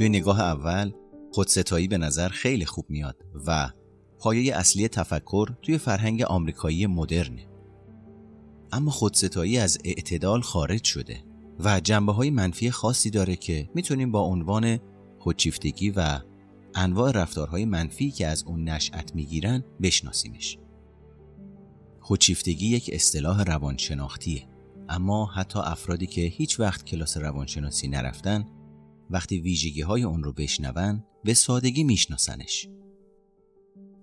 توی 0.00 0.08
نگاه 0.08 0.40
اول 0.40 0.92
خودستایی 1.32 1.88
به 1.88 1.98
نظر 1.98 2.28
خیلی 2.28 2.66
خوب 2.66 2.86
میاد 2.88 3.16
و 3.46 3.70
پایه 4.18 4.56
اصلی 4.56 4.88
تفکر 4.88 5.48
توی 5.62 5.78
فرهنگ 5.78 6.22
آمریکایی 6.22 6.86
مدرنه. 6.86 7.46
اما 8.72 8.90
خودستایی 8.90 9.58
از 9.58 9.78
اعتدال 9.84 10.40
خارج 10.40 10.84
شده 10.84 11.24
و 11.58 11.80
جنبه 11.80 12.12
های 12.12 12.30
منفی 12.30 12.70
خاصی 12.70 13.10
داره 13.10 13.36
که 13.36 13.70
می‌تونیم 13.74 14.12
با 14.12 14.20
عنوان 14.20 14.78
خودشیفتگی 15.18 15.90
و 15.90 16.20
انواع 16.74 17.12
رفتارهای 17.12 17.64
منفی 17.64 18.10
که 18.10 18.26
از 18.26 18.44
اون 18.44 18.68
نشأت 18.68 19.14
می‌گیرن 19.14 19.64
بشناسیمش. 19.82 20.58
خودشیفتگی 22.00 22.68
یک 22.68 22.90
اصطلاح 22.92 23.42
روانشناختیه 23.42 24.48
اما 24.88 25.26
حتی 25.26 25.58
افرادی 25.58 26.06
که 26.06 26.20
هیچ 26.20 26.60
وقت 26.60 26.84
کلاس 26.84 27.16
روانشناسی 27.16 27.88
نرفتن 27.88 28.46
وقتی 29.10 29.40
ویژگی 29.40 29.80
های 29.80 30.02
اون 30.02 30.24
رو 30.24 30.32
بشنون 30.32 31.04
به 31.24 31.34
سادگی 31.34 31.84
میشناسنش. 31.84 32.68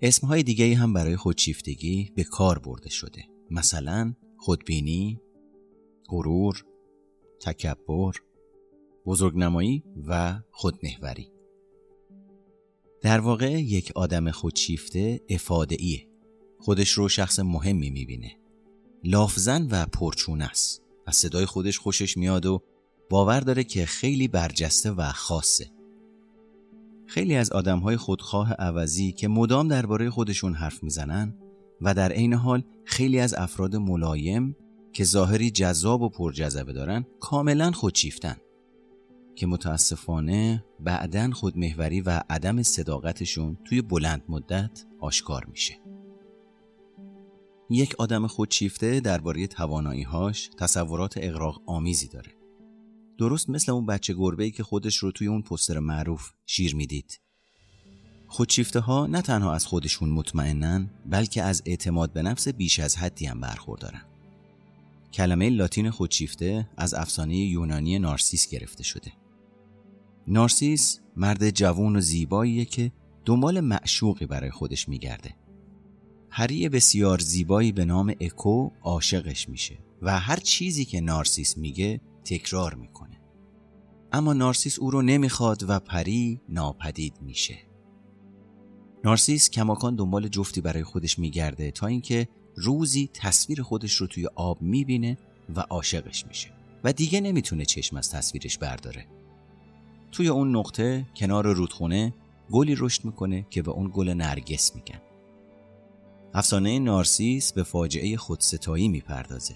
اسمهای 0.02 0.44
دیگه 0.44 0.76
هم 0.76 0.94
برای 0.94 1.16
خودشیفتگی 1.16 2.12
به 2.16 2.24
کار 2.24 2.60
برده 2.60 2.90
شده. 2.90 3.24
مثلا 3.52 4.14
خودبینی، 4.38 5.22
غرور، 6.10 6.66
تکبر، 7.42 8.14
بزرگنمایی 9.06 9.84
و 10.08 10.40
خودمهوری 10.52 11.32
در 13.02 13.20
واقع 13.20 13.52
یک 13.52 13.92
آدم 13.96 14.32
خودشیفته 14.32 15.22
افادهیه 15.30 16.08
خودش 16.60 16.92
رو 16.92 17.10
شخص 17.10 17.40
مهمی 17.40 17.90
می‌بینه. 17.90 18.38
لافزن 19.04 19.68
و 19.72 19.86
پرچون 19.86 20.42
است. 20.42 20.84
از 21.06 21.16
صدای 21.16 21.46
خودش 21.46 21.78
خوشش 21.78 22.18
میاد 22.18 22.46
و 22.46 22.64
باور 23.10 23.40
داره 23.40 23.64
که 23.64 23.86
خیلی 23.86 24.28
برجسته 24.28 24.92
و 24.92 25.12
خاصه. 25.12 25.72
خیلی 27.06 27.36
از 27.36 27.52
آدم 27.52 27.80
های 27.80 27.98
خودخواه 27.98 28.54
عوضی 28.54 29.12
که 29.12 29.28
مدام 29.28 29.68
درباره 29.68 30.10
خودشون 30.10 30.54
حرف 30.54 30.84
می‌زنن 30.84 31.34
و 31.82 31.94
در 31.94 32.12
عین 32.12 32.34
حال 32.34 32.64
خیلی 32.86 33.20
از 33.20 33.34
افراد 33.34 33.76
ملایم 33.76 34.56
که 34.94 35.04
ظاهری 35.04 35.52
جذاب 35.52 36.02
و 36.02 36.10
پرجذبه 36.10 36.74
دارن 36.74 37.06
کاملا 37.20 37.72
خودشیفتن 37.72 38.38
که 39.36 39.48
متاسفانه 39.48 40.66
بعدا 40.80 41.32
خودمهوری 41.32 42.02
و 42.02 42.22
عدم 42.30 42.64
صداقتشون 42.64 43.58
توی 43.66 43.82
بلند 43.82 44.24
مدت 44.30 44.86
آشکار 45.00 45.46
میشه. 45.46 45.80
یک 47.70 47.96
آدم 47.98 48.28
خودشیفته 48.28 49.00
درباره 49.00 49.48
تواناییهاش 49.48 50.50
تصورات 50.58 51.14
اقراق 51.18 51.62
آمیزی 51.66 52.08
داره. 52.08 52.37
درست 53.20 53.50
مثل 53.50 53.72
اون 53.72 53.86
بچه 53.86 54.14
گربه 54.14 54.44
ای 54.44 54.52
که 54.52 54.64
خودش 54.64 54.98
رو 54.98 55.12
توی 55.12 55.28
اون 55.28 55.42
پستر 55.42 55.80
معروف 55.80 56.32
شیر 56.46 56.76
می‌دید. 56.76 57.20
خودشیفته 58.28 58.80
ها 58.80 59.08
نه 59.08 59.22
تنها 59.22 59.54
از 59.54 59.66
خودشون 59.66 60.10
مطمئنن 60.10 60.90
بلکه 61.06 61.44
از 61.44 61.64
اعتماد 61.66 62.14
به 62.14 62.22
نفس 62.22 62.48
بیش 62.48 62.80
از 62.80 62.98
حدی 62.98 63.26
هم 63.26 63.42
برخوردارن 63.42 64.02
کلمه 65.14 65.50
لاتین 65.50 65.90
خودشیفته 65.90 66.70
از 66.78 66.94
افسانه 66.94 67.38
یونانی 67.38 68.00
نارسیس 68.00 68.50
گرفته 68.50 68.84
شده. 68.84 69.12
نارسیس 70.28 71.00
مرد 71.16 71.50
جوان 71.50 71.96
و 71.96 72.02
زیباییه 72.02 72.66
که 72.66 72.92
دنبال 73.26 73.60
معشوقی 73.60 74.26
برای 74.26 74.52
خودش 74.52 74.90
میگرده. 74.90 75.36
هری 76.30 76.70
بسیار 76.70 77.20
زیبایی 77.20 77.72
به 77.72 77.86
نام 77.86 78.14
اکو 78.20 78.70
عاشقش 78.82 79.50
میشه 79.50 79.78
و 80.02 80.20
هر 80.20 80.36
چیزی 80.36 80.86
که 80.86 81.02
نارسیس 81.02 81.58
میگه 81.58 82.02
تکرار 82.24 82.74
می‌کنه. 82.74 82.97
اما 84.18 84.34
نارسیس 84.34 84.80
او 84.80 84.92
رو 84.92 85.02
نمی‌خواد 85.02 85.66
و 85.68 85.80
پری 85.80 86.42
ناپدید 86.50 87.14
میشه. 87.22 87.58
نارسیس 89.04 89.50
کماکان 89.50 89.96
دنبال 89.96 90.28
جفتی 90.28 90.62
برای 90.62 90.84
خودش 90.84 91.20
میگرده 91.20 91.72
تا 91.72 91.88
اینکه 91.88 92.28
روزی 92.56 93.10
تصویر 93.14 93.62
خودش 93.62 93.94
رو 93.94 94.08
توی 94.08 94.28
آب 94.36 94.62
می‌بینه 94.62 95.18
و 95.56 95.60
عاشقش 95.60 96.26
میشه 96.26 96.50
و 96.84 96.94
دیگه 96.94 97.22
نمی‌تونه 97.22 97.66
چشم 97.66 97.98
از 97.98 98.12
تصویرش 98.12 98.58
برداره. 98.58 99.06
توی 100.12 100.28
اون 100.28 100.56
نقطه 100.56 101.06
کنار 101.16 101.54
رودخونه 101.54 102.14
گلی 102.52 102.76
رشد 102.78 103.06
می‌کنه 103.06 103.46
که 103.50 103.62
به 103.62 103.72
اون 103.72 103.92
گل 103.94 104.10
نرگس 104.10 104.76
میگن. 104.76 105.02
افسانه 106.34 106.80
نارسیس 106.80 107.54
به 107.54 107.64
فاجعه 107.64 108.18
خودستایی 108.18 108.88
می‌پردازه. 108.88 109.56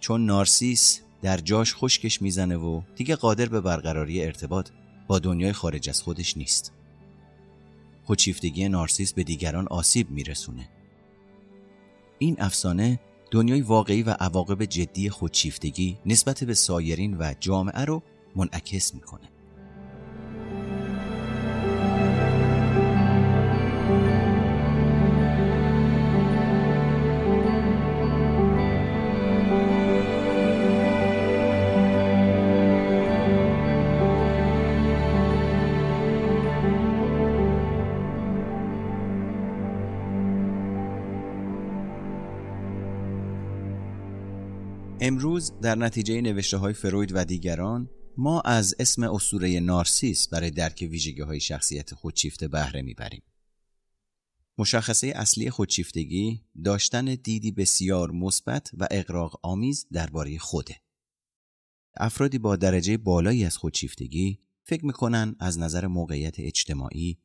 چون 0.00 0.26
نارسیس 0.26 1.00
در 1.22 1.36
جاش 1.36 1.74
خشکش 1.74 2.22
می‌زنه 2.22 2.56
و 2.56 2.82
دیگه 2.96 3.16
قادر 3.16 3.46
به 3.46 3.60
برقراری 3.60 4.24
ارتباط 4.24 4.70
با 5.06 5.18
دنیای 5.18 5.52
خارج 5.52 5.88
از 5.88 6.02
خودش 6.02 6.36
نیست. 6.36 6.72
خودشیفتگی 8.04 8.68
نارسیس 8.68 9.12
به 9.12 9.22
دیگران 9.22 9.68
آسیب 9.68 10.10
میرسونه. 10.10 10.68
این 12.18 12.36
افسانه 12.38 13.00
دنیای 13.30 13.60
واقعی 13.60 14.02
و 14.02 14.10
عواقب 14.10 14.64
جدی 14.64 15.10
خودشیفتگی 15.10 15.98
نسبت 16.06 16.44
به 16.44 16.54
سایرین 16.54 17.16
و 17.18 17.34
جامعه 17.40 17.84
رو 17.84 18.02
منعکس 18.36 18.94
می‌کنه. 18.94 19.28
امروز 45.38 45.60
در 45.60 45.74
نتیجه 45.74 46.20
نوشته 46.20 46.56
های 46.56 46.72
فروید 46.72 47.10
و 47.14 47.24
دیگران 47.24 47.90
ما 48.16 48.40
از 48.40 48.74
اسم 48.78 49.02
اسطوره 49.02 49.60
نارسیس 49.60 50.28
برای 50.28 50.50
درک 50.50 50.88
ویژگی 50.90 51.20
های 51.20 51.40
شخصیت 51.40 51.94
خودشیفته 51.94 52.48
بهره 52.48 52.82
می‌بریم. 52.82 53.22
مشخصه 54.58 55.12
اصلی 55.16 55.50
خودشیفتگی 55.50 56.44
داشتن 56.64 57.04
دیدی 57.04 57.52
بسیار 57.52 58.10
مثبت 58.10 58.70
و 58.78 58.88
اقراق 58.90 59.40
آمیز 59.42 59.86
درباره 59.92 60.38
خوده. 60.38 60.76
افرادی 61.96 62.38
با 62.38 62.56
درجه 62.56 62.96
بالایی 62.96 63.44
از 63.44 63.56
خودشیفتگی 63.56 64.38
فکر 64.64 64.86
می‌کنن 64.86 65.36
از 65.40 65.58
نظر 65.58 65.86
موقعیت 65.86 66.40
اجتماعی، 66.40 67.18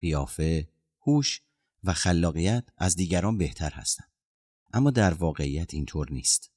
قیافه، 0.00 0.68
هوش 1.06 1.42
و 1.84 1.92
خلاقیت 1.92 2.68
از 2.78 2.96
دیگران 2.96 3.38
بهتر 3.38 3.70
هستند. 3.70 4.10
اما 4.72 4.90
در 4.90 5.14
واقعیت 5.14 5.74
اینطور 5.74 6.12
نیست. 6.12 6.49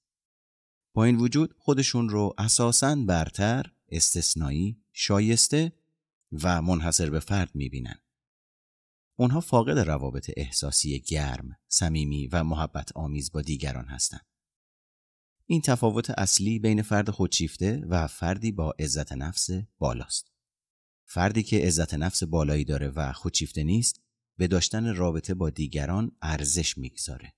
با 0.94 1.04
این 1.04 1.16
وجود 1.16 1.56
خودشون 1.58 2.09
رو 2.09 2.36
اساساً 2.38 2.96
برتر، 2.96 3.72
استثنایی، 3.90 4.81
شایسته 4.94 5.74
و 6.31 6.62
منحصر 6.62 7.09
به 7.09 7.20
فرد 7.20 7.56
می‌بینن. 7.56 8.00
اونها 9.16 9.42
فاقد 9.42 9.80
روابط 9.80 10.31
احساسی 10.38 11.00
گرم، 11.00 11.58
صمیمی 11.68 12.28
و 12.28 12.44
محبت 12.44 12.92
آمیز 12.96 13.31
با 13.31 13.42
دیگران 13.42 13.86
هستند. 13.86 14.26
این 15.46 15.62
تفاوت 15.62 16.09
اصلی 16.09 16.59
بین 16.59 16.81
فرد 16.81 17.10
خودشیفته 17.10 17.86
و 17.90 18.08
فردی 18.08 18.52
با 18.52 18.74
عزت 18.80 19.14
نفس 19.14 19.50
بالاست. 19.78 20.31
فردی 21.06 21.44
که 21.44 21.58
عزت 21.58 21.94
نفس 21.94 22.24
بالایی 22.24 22.66
داره 22.66 22.90
و 22.90 23.14
خودشیفته 23.14 23.64
نیست 23.64 24.02
به 24.38 24.48
داشتن 24.48 24.96
رابطه 24.96 25.34
با 25.34 25.50
دیگران 25.50 26.12
ارزش 26.22 26.78
می‌گذاره. 26.78 27.34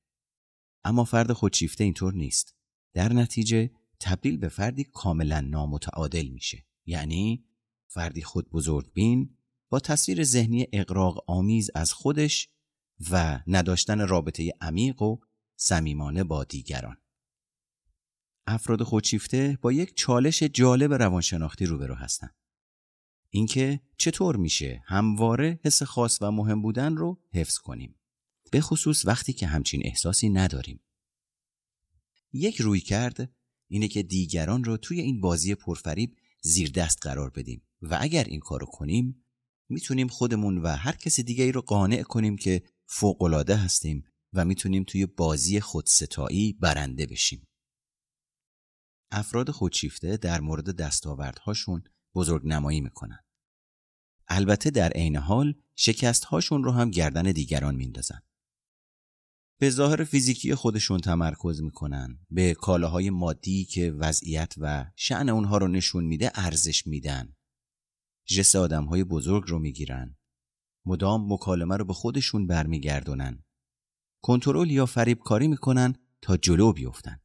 اما 0.83 1.03
فرد 1.03 1.33
خودشیفته 1.33 1.83
اینطور 1.83 2.13
نیست. 2.13 2.55
در 2.95 3.13
نتیجه 3.13 3.71
تبدیل 3.99 4.37
به 4.37 4.49
فردی 4.49 4.83
کاملا 4.83 5.41
نامتعادل 5.41 6.27
میشه. 6.27 6.65
یعنی 6.85 7.45
فردی 7.87 8.21
خود 8.21 8.49
بزرگبین 8.49 9.37
با 9.69 9.79
تصویر 9.79 10.23
ذهنی 10.23 10.67
اقراق 10.73 11.23
آمیز 11.27 11.71
از 11.75 11.93
خودش 11.93 12.49
و 13.11 13.39
نداشتن 13.47 14.07
رابطه 14.07 14.53
عمیق 14.61 15.01
و 15.01 15.17
صمیمانه 15.55 16.23
با 16.23 16.43
دیگران. 16.43 16.97
افراد 18.47 18.83
خودشیفته 18.83 19.57
با 19.61 19.71
یک 19.71 19.97
چالش 19.97 20.43
جالب 20.43 20.93
روانشناختی 20.93 21.65
روبرو 21.65 21.95
هستند 21.95 22.35
اینکه 23.29 23.81
چطور 23.97 24.35
میشه 24.35 24.83
همواره 24.85 25.59
حس 25.63 25.83
خاص 25.83 26.21
و 26.21 26.31
مهم 26.31 26.61
بودن 26.61 26.95
رو 26.95 27.19
حفظ 27.33 27.57
کنیم. 27.57 27.95
به 28.51 28.61
خصوص 28.61 29.05
وقتی 29.05 29.33
که 29.33 29.47
همچین 29.47 29.81
احساسی 29.85 30.29
نداریم. 30.29 30.79
یک 32.35 32.61
روی 32.61 32.79
کرد 32.79 33.33
اینه 33.67 33.87
که 33.87 34.03
دیگران 34.03 34.63
رو 34.63 34.77
توی 34.77 35.01
این 35.01 35.21
بازی 35.21 35.55
پرفریب 35.55 36.15
زیر 36.41 36.71
دست 36.71 36.97
قرار 37.01 37.29
بدیم 37.29 37.67
و 37.81 37.97
اگر 38.01 38.23
این 38.23 38.39
کارو 38.39 38.65
کنیم 38.65 39.25
می‌تونیم 39.69 40.07
خودمون 40.07 40.57
و 40.57 40.67
هر 40.67 40.91
کسی 40.91 41.23
دیگه 41.23 41.43
ای 41.43 41.51
رو 41.51 41.61
قانع 41.61 42.03
کنیم 42.03 42.37
که 42.37 42.63
فوقالعاده 42.85 43.55
هستیم 43.55 44.03
و 44.33 44.45
می‌تونیم 44.45 44.83
توی 44.83 45.05
بازی 45.05 45.59
خودستایی 45.59 46.53
برنده 46.53 47.05
بشیم. 47.05 47.47
افراد 49.11 49.51
خودشیفته 49.51 50.17
در 50.17 50.41
مورد 50.41 50.75
دستاوردهاشون 50.75 51.83
بزرگ 52.15 52.41
نمایی 52.45 52.81
می‌کنن. 52.81 53.19
البته 54.27 54.69
در 54.69 54.89
عین 54.89 55.15
حال 55.15 55.53
شکست 55.75 56.23
هاشون 56.23 56.63
رو 56.63 56.71
هم 56.71 56.91
گردن 56.91 57.31
دیگران 57.31 57.75
میندازن. 57.75 58.21
به 59.57 59.69
ظاهر 59.69 60.03
فیزیکی 60.03 60.55
خودشون 60.55 60.99
تمرکز 60.99 61.61
می‌کنن. 61.61 62.19
به 62.29 62.53
کالاهای 62.53 63.09
مادی 63.09 63.65
که 63.65 63.91
وضعیت 63.91 64.53
و 64.57 64.91
شعن 64.95 65.29
اونها 65.29 65.57
رو 65.57 65.67
نشون 65.67 66.03
میده 66.03 66.31
ارزش 66.35 66.87
میدن. 66.87 67.35
جس 68.25 68.55
آدم 68.55 68.83
های 68.85 69.03
بزرگ 69.03 69.43
رو 69.47 69.59
می‌گیرن. 69.59 70.17
مدام 70.85 71.33
مکالمه 71.33 71.77
رو 71.77 71.85
به 71.85 71.93
خودشون 71.93 72.47
برمیگردونن. 72.47 73.43
کنترل 74.21 74.71
یا 74.71 74.85
فریب 74.85 75.19
کاری 75.19 75.47
می‌کنن 75.47 75.95
تا 76.21 76.37
جلو 76.37 76.73
بیفتن. 76.73 77.19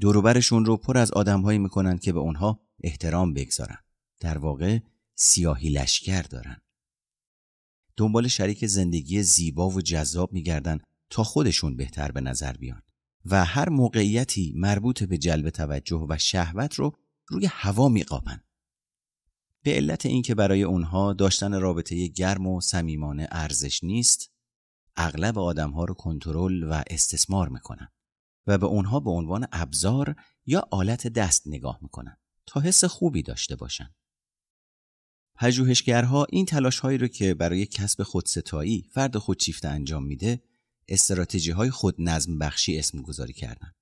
دوروبرشون 0.00 0.64
رو 0.64 0.76
پر 0.76 0.98
از 0.98 1.12
آدمهایی 1.12 1.58
می‌کنن 1.58 1.98
که 1.98 2.12
به 2.12 2.18
اونها 2.18 2.60
احترام 2.82 3.34
بگذارن. 3.34 3.78
در 4.20 4.38
واقع 4.38 4.78
سیاهی 5.14 5.68
لشکر 5.68 6.22
دارن. 6.22 6.62
دنبال 8.00 8.28
شریک 8.28 8.66
زندگی 8.66 9.22
زیبا 9.22 9.70
و 9.70 9.80
جذاب 9.80 10.32
میگردن 10.32 10.78
تا 11.10 11.24
خودشون 11.24 11.76
بهتر 11.76 12.12
به 12.12 12.20
نظر 12.20 12.52
بیان 12.52 12.82
و 13.24 13.44
هر 13.44 13.68
موقعیتی 13.68 14.52
مربوط 14.56 15.02
به 15.02 15.18
جلب 15.18 15.50
توجه 15.50 16.06
و 16.08 16.16
شهوت 16.18 16.74
رو 16.74 16.96
روی 17.28 17.46
هوا 17.46 17.88
میقاپن. 17.88 18.40
به 19.62 19.74
علت 19.74 20.06
اینکه 20.06 20.34
برای 20.34 20.62
اونها 20.62 21.12
داشتن 21.12 21.60
رابطه 21.60 22.06
گرم 22.06 22.46
و 22.46 22.60
صمیمانه 22.60 23.28
ارزش 23.30 23.84
نیست 23.84 24.30
اغلب 24.96 25.38
آدمها 25.38 25.84
رو 25.84 25.94
کنترل 25.94 26.62
و 26.62 26.82
استثمار 26.90 27.48
می‌کنن 27.48 27.88
و 28.46 28.58
به 28.58 28.66
اونها 28.66 29.00
به 29.00 29.10
عنوان 29.10 29.46
ابزار 29.52 30.14
یا 30.46 30.68
آلت 30.70 31.06
دست 31.06 31.42
نگاه 31.46 31.78
می‌کنن 31.82 32.16
تا 32.46 32.60
حس 32.60 32.84
خوبی 32.84 33.22
داشته 33.22 33.56
باشن. 33.56 33.94
پژوهشگرها 35.40 36.26
این 36.30 36.46
تلاش 36.46 36.78
هایی 36.78 36.98
رو 36.98 37.08
که 37.08 37.34
برای 37.34 37.66
کسب 37.66 38.02
خودستایی 38.02 38.84
فرد 38.92 39.18
خودشیفته 39.18 39.68
انجام 39.68 40.04
میده 40.04 40.42
استراتژی 40.88 41.50
های 41.50 41.70
خود 41.70 41.94
نظم 41.98 42.38
بخشی 42.38 42.78
اسم 42.78 43.02
گذاری 43.02 43.32
کردن. 43.32 43.72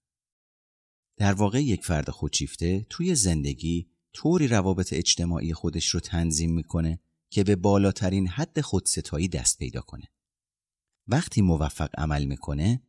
در 1.17 1.33
واقع 1.33 1.63
یک 1.63 1.85
فرد 1.85 2.11
خودشیفته 2.11 2.87
توی 2.91 3.15
زندگی 3.15 3.91
طوری 4.13 4.49
روابط 4.49 4.93
اجتماعی 4.93 5.55
خودش 5.55 5.89
رو 5.89 6.01
تنظیم 6.01 6.53
می‌کنه 6.53 7.01
که 7.31 7.45
به 7.45 7.57
بالاترین 7.57 8.29
حد 8.29 8.61
خودستایی 8.61 9.29
دست 9.29 9.59
پیدا 9.59 9.81
کنه. 9.81 10.05
وقتی 11.09 11.43
موفق 11.43 11.91
عمل 11.99 12.25
می‌کنه 12.25 12.83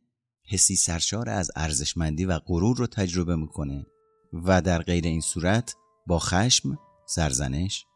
حسی 0.44 0.76
سرشار 0.76 1.28
از 1.28 1.50
ارزشمندی 1.56 2.24
و 2.24 2.38
غرور 2.38 2.76
رو 2.76 2.86
تجربه 2.86 3.36
می‌کنه 3.36 3.86
و 4.32 4.62
در 4.62 4.82
غیر 4.82 5.04
این 5.04 5.20
صورت 5.20 5.74
با 6.06 6.18
خشم، 6.18 6.78
سرزنش 7.08 7.86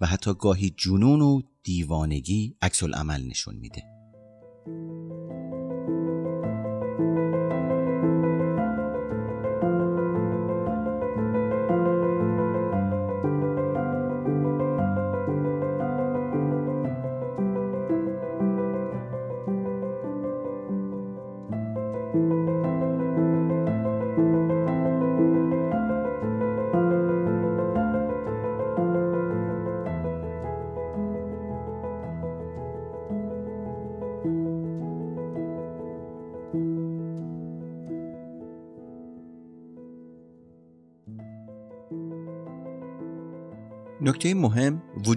و 0.00 0.06
حتی 0.06 0.34
گاهی 0.34 0.74
جنون 0.76 1.20
و 1.20 1.40
دیوانگی 1.62 2.56
عکس 2.62 2.82
عمل 2.94 3.26
نشون 3.26 3.54
میده. 3.54 3.82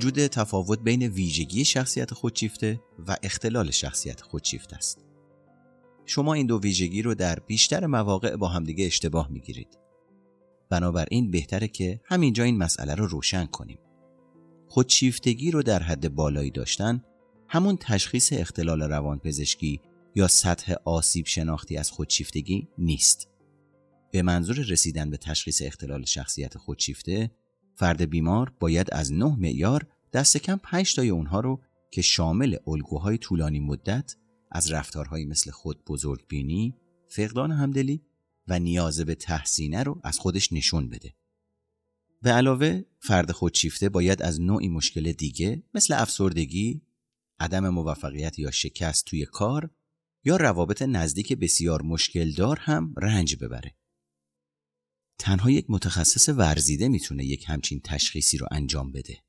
وجود 0.02 0.28
تفاوت 0.28 0.80
بین 0.80 1.04
ویژگی 1.04 1.66
شخصیت 1.66 2.14
خودشیفته 2.14 2.82
و 3.08 3.18
اختلال 3.24 3.72
شخصیت 3.72 4.22
خودشیفته 4.22 4.76
است. 4.76 5.06
شما 6.06 6.34
این 6.34 6.48
دو 6.48 6.60
ویژگی 6.60 7.02
رو 7.02 7.16
در 7.16 7.40
بیشتر 7.40 7.86
مواقع 7.86 8.36
با 8.36 8.48
همدیگه 8.48 8.86
اشتباه 8.86 9.32
می‌گیرید. 9.32 9.80
بنابراین 10.70 11.32
بهتره 11.32 11.68
که 11.68 12.02
همینجا 12.06 12.44
این 12.44 12.58
مسئله 12.58 12.96
رو 12.96 13.08
روشن 13.08 13.46
کنیم. 13.46 13.80
خودشیفتگی 14.68 15.52
رو 15.52 15.64
در 15.64 15.84
حد 15.84 16.16
بالایی 16.16 16.52
داشتن 16.52 17.04
همون 17.48 17.78
تشخیص 17.78 18.34
اختلال 18.34 18.82
روانپزشکی 18.82 19.82
یا 20.16 20.28
سطح 20.28 20.74
آسیب 20.86 21.26
شناختی 21.26 21.78
از 21.78 21.92
خودشیفتگی 21.92 22.68
نیست. 22.78 23.30
به 24.12 24.22
منظور 24.22 24.56
رسیدن 24.56 25.10
به 25.10 25.18
تشخیص 25.18 25.62
اختلال 25.66 26.06
شخصیت 26.06 26.58
خودشیفته 26.58 27.32
فرد 27.76 28.10
بیمار 28.10 28.54
باید 28.60 28.88
از 28.92 29.14
نه 29.14 29.36
معیار 29.40 29.88
دست 30.14 30.38
کم 30.38 30.58
پنج 30.64 30.96
تای 30.96 31.10
اونها 31.10 31.40
رو 31.40 31.62
که 31.92 32.02
شامل 32.02 32.56
الگوهای 32.68 33.18
طولانی 33.18 33.60
مدت 33.60 34.16
از 34.52 34.72
رفتارهایی 34.72 35.26
مثل 35.26 35.52
خود 35.52 35.86
بزرگبینی، 35.86 36.76
فقدان 37.08 37.52
همدلی 37.52 38.02
و 38.48 38.60
نیاز 38.60 39.02
به 39.02 39.16
تحسینه 39.16 39.84
رو 39.84 40.02
از 40.04 40.20
خودش 40.20 40.54
نشون 40.54 40.90
بده. 40.90 41.14
به 42.22 42.30
علاوه 42.30 42.82
فرد 43.00 43.32
خودشیفته 43.32 43.90
باید 43.90 44.22
از 44.22 44.42
نوعی 44.42 44.70
مشکل 44.70 45.12
دیگه 45.12 45.64
مثل 45.74 45.94
افسردگی، 45.94 46.82
عدم 47.40 47.70
موفقیت 47.70 48.40
یا 48.40 48.52
شکست 48.52 49.06
توی 49.06 49.26
کار 49.26 49.70
یا 50.24 50.36
روابط 50.36 50.82
نزدیک 50.82 51.34
بسیار 51.34 51.82
مشکل 51.82 52.32
دار 52.32 52.60
هم 52.60 52.94
رنج 52.98 53.36
ببره. 53.36 53.76
تنها 55.22 55.52
یک 55.52 55.66
متخصص 55.70 56.30
ورزیده 56.30 56.88
می‌تونه 56.88 57.26
یک 57.26 57.46
همچین 57.48 57.82
تشخیصی 57.84 58.38
رو 58.38 58.48
انجام 58.52 58.92
بده. 58.92 59.24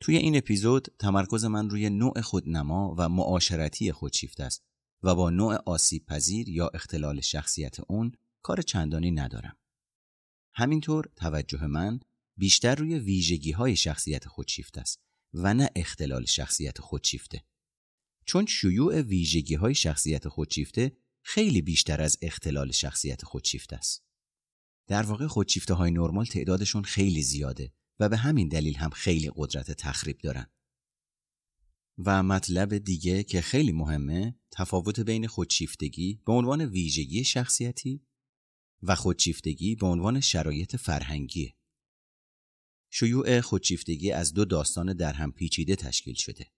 توی 0.00 0.16
این 0.16 0.36
اپیزود 0.36 0.88
تمرکز 0.98 1.44
من 1.44 1.70
روی 1.70 1.90
نوع 1.90 2.20
خودنما 2.20 2.94
و 2.98 3.08
معاشرتی 3.08 3.92
خودشیفته 3.92 4.44
است 4.44 4.62
و 5.02 5.14
با 5.14 5.30
نوع 5.30 5.54
آسیب 5.54 6.06
پذیر 6.06 6.48
یا 6.48 6.68
اختلال 6.68 7.20
شخصیت 7.20 7.76
اون 7.80 8.12
کار 8.42 8.62
چندانی 8.62 9.10
ندارم. 9.10 9.56
همینطور 10.54 11.08
توجه 11.16 11.66
من 11.66 12.00
بیشتر 12.36 12.74
روی 12.74 12.98
ویژگی 12.98 13.52
های 13.52 13.76
شخصیت 13.76 14.28
خودشیفته 14.28 14.80
است 14.80 15.00
و 15.34 15.54
نه 15.54 15.70
اختلال 15.76 16.24
شخصیت 16.24 16.80
خودشیفته. 16.80 17.44
چون 18.24 18.46
شیوع 18.46 19.00
ویژگی 19.00 19.54
های 19.54 19.74
شخصیت 19.74 20.28
خودشیفته 20.28 20.96
خیلی 21.22 21.62
بیشتر 21.62 22.00
از 22.00 22.18
اختلال 22.22 22.72
شخصیت 22.72 23.24
خودشیفته 23.24 23.76
است. 23.76 24.11
در 24.92 25.02
واقع 25.02 25.26
خودشیفته 25.26 25.74
های 25.74 25.90
نرمال 25.90 26.24
تعدادشون 26.24 26.82
خیلی 26.82 27.22
زیاده 27.22 27.72
و 28.00 28.08
به 28.08 28.16
همین 28.16 28.48
دلیل 28.48 28.76
هم 28.76 28.90
خیلی 28.90 29.30
قدرت 29.36 29.70
تخریب 29.70 30.18
دارن. 30.18 30.46
و 31.98 32.22
مطلب 32.22 32.78
دیگه 32.78 33.22
که 33.22 33.40
خیلی 33.40 33.72
مهمه 33.72 34.38
تفاوت 34.50 35.00
بین 35.00 35.26
خودشیفتگی 35.26 36.22
به 36.26 36.32
عنوان 36.32 36.64
ویژگی 36.64 37.24
شخصیتی 37.24 38.06
و 38.82 38.94
خودشیفتگی 38.94 39.74
به 39.74 39.86
عنوان 39.86 40.20
شرایط 40.20 40.76
فرهنگیه. 40.76 41.56
شیوع 42.90 43.40
خودشیفتگی 43.40 44.12
از 44.12 44.34
دو 44.34 44.44
داستان 44.44 44.92
در 44.92 45.12
هم 45.12 45.32
پیچیده 45.32 45.76
تشکیل 45.76 46.14
شده. 46.14 46.52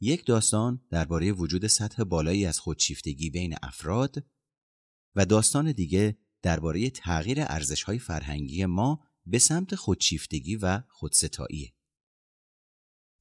یک 0.00 0.26
داستان 0.26 0.86
درباره 0.90 1.32
وجود 1.32 1.66
سطح 1.66 2.04
بالایی 2.04 2.46
از 2.46 2.60
خودشیفتگی 2.60 3.30
بین 3.30 3.54
افراد 3.62 4.26
و 5.16 5.26
داستان 5.26 5.72
دیگه 5.72 6.18
درباره 6.42 6.90
تغییر 6.90 7.40
ارزش‌های 7.40 7.98
فرهنگی 7.98 8.66
ما 8.66 9.00
به 9.26 9.38
سمت 9.38 9.74
خودشیفتگی 9.74 10.56
و 10.56 10.80
خودستایی. 10.88 11.74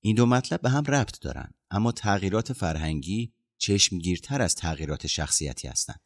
این 0.01 0.15
دو 0.15 0.25
مطلب 0.25 0.61
به 0.61 0.69
هم 0.69 0.83
ربط 0.83 1.19
دارن 1.19 1.53
اما 1.71 1.91
تغییرات 1.91 2.53
فرهنگی 2.53 3.33
چشمگیرتر 3.57 4.41
از 4.41 4.55
تغییرات 4.55 5.07
شخصیتی 5.07 5.67
هستند. 5.67 6.01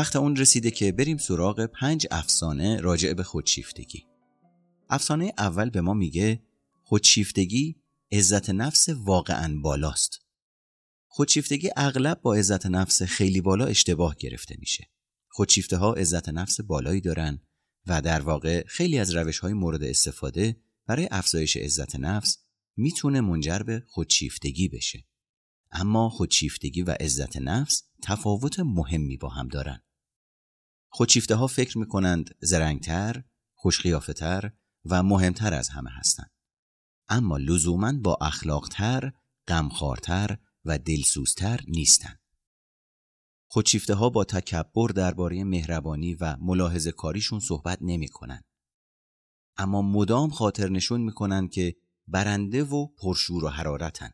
وقت 0.00 0.16
اون 0.16 0.36
رسیده 0.36 0.70
که 0.70 0.92
بریم 0.92 1.18
سراغ 1.18 1.66
پنج 1.66 2.06
افسانه 2.10 2.80
راجع 2.80 3.12
به 3.12 3.22
خودشیفتگی. 3.22 4.06
افسانه 4.90 5.32
اول 5.38 5.70
به 5.70 5.80
ما 5.80 5.94
میگه 5.94 6.42
خودشیفتگی 6.82 7.82
عزت 8.12 8.50
نفس 8.50 8.88
واقعا 8.88 9.60
بالاست. 9.62 10.20
خودشیفتگی 11.08 11.70
اغلب 11.76 12.20
با 12.22 12.34
عزت 12.34 12.66
نفس 12.66 13.02
خیلی 13.02 13.40
بالا 13.40 13.64
اشتباه 13.64 14.16
گرفته 14.18 14.56
میشه. 14.58 14.90
خودشیفته 15.28 15.76
ها 15.76 15.92
عزت 15.92 16.28
نفس 16.28 16.60
بالایی 16.60 17.00
دارن 17.00 17.40
و 17.86 18.02
در 18.02 18.20
واقع 18.20 18.64
خیلی 18.66 18.98
از 18.98 19.16
روش 19.16 19.38
های 19.38 19.52
مورد 19.52 19.82
استفاده 19.82 20.60
برای 20.86 21.08
افزایش 21.10 21.56
عزت 21.56 21.96
نفس 21.96 22.38
می‌تونه 22.76 23.20
منجر 23.20 23.58
به 23.58 23.82
خودشیفتگی 23.88 24.68
بشه. 24.68 25.06
اما 25.72 26.08
خودشیفتگی 26.08 26.82
و 26.82 26.90
عزت 27.00 27.36
نفس 27.36 27.82
تفاوت 28.02 28.60
مهمی 28.60 29.16
با 29.16 29.28
هم 29.28 29.48
دارن. 29.48 29.82
خودشیفته 30.92 31.34
ها 31.34 31.46
فکر 31.46 31.78
می‌کنند 31.78 32.34
زرنگتر، 32.40 33.24
خوشقیافتر 33.54 34.52
و 34.84 35.02
مهمتر 35.02 35.54
از 35.54 35.68
همه 35.68 35.90
هستند. 35.90 36.30
اما 37.08 37.36
لزوما 37.36 37.92
با 37.92 38.18
اخلاقتر، 38.20 39.12
غمخوارتر 39.48 40.38
و 40.64 40.78
دلسوزتر 40.78 41.60
نیستند. 41.68 42.20
خودشیفته 43.50 43.94
ها 43.94 44.10
با 44.10 44.24
تکبر 44.24 44.88
درباره 44.88 45.44
مهربانی 45.44 46.14
و 46.14 46.36
ملاحظه 46.40 46.92
کاریشون 46.92 47.40
صحبت 47.40 47.78
نمی 47.80 48.08
کنن. 48.08 48.42
اما 49.56 49.82
مدام 49.82 50.30
خاطر 50.30 50.68
نشون 50.68 51.00
می‌کنن 51.00 51.48
که 51.48 51.76
برنده 52.08 52.64
و 52.64 52.86
پرشور 52.86 53.44
و 53.44 53.48
حرارتن. 53.48 54.10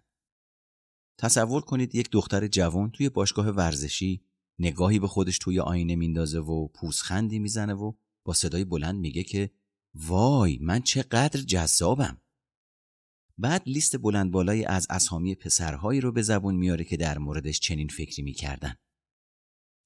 تصور 1.18 1.62
کنید 1.62 1.94
یک 1.94 2.10
دختر 2.10 2.46
جوان 2.46 2.90
توی 2.90 3.08
باشگاه 3.08 3.48
ورزشی 3.48 4.25
نگاهی 4.58 4.98
به 4.98 5.08
خودش 5.08 5.38
توی 5.38 5.60
آینه 5.60 5.96
میندازه 5.96 6.38
و 6.38 6.68
پوزخندی 6.68 7.38
می‌زنه 7.38 7.74
و 7.74 7.92
با 8.24 8.32
صدای 8.32 8.64
بلند 8.64 9.00
میگه 9.00 9.22
که 9.22 9.50
وای 9.94 10.58
من 10.60 10.82
چقدر 10.82 11.40
جذابم. 11.40 12.20
بعد 13.38 13.62
لیست 13.66 13.98
بلند 13.98 14.30
بالایی 14.30 14.64
از 14.64 14.86
اسامی 14.90 15.34
پسرهایی 15.34 16.00
رو 16.00 16.12
به 16.12 16.22
زبون 16.22 16.54
میاره 16.54 16.84
که 16.84 16.96
در 16.96 17.18
موردش 17.18 17.60
چنین 17.60 17.88
فکری 17.88 18.22
می‌کردن. 18.22 18.74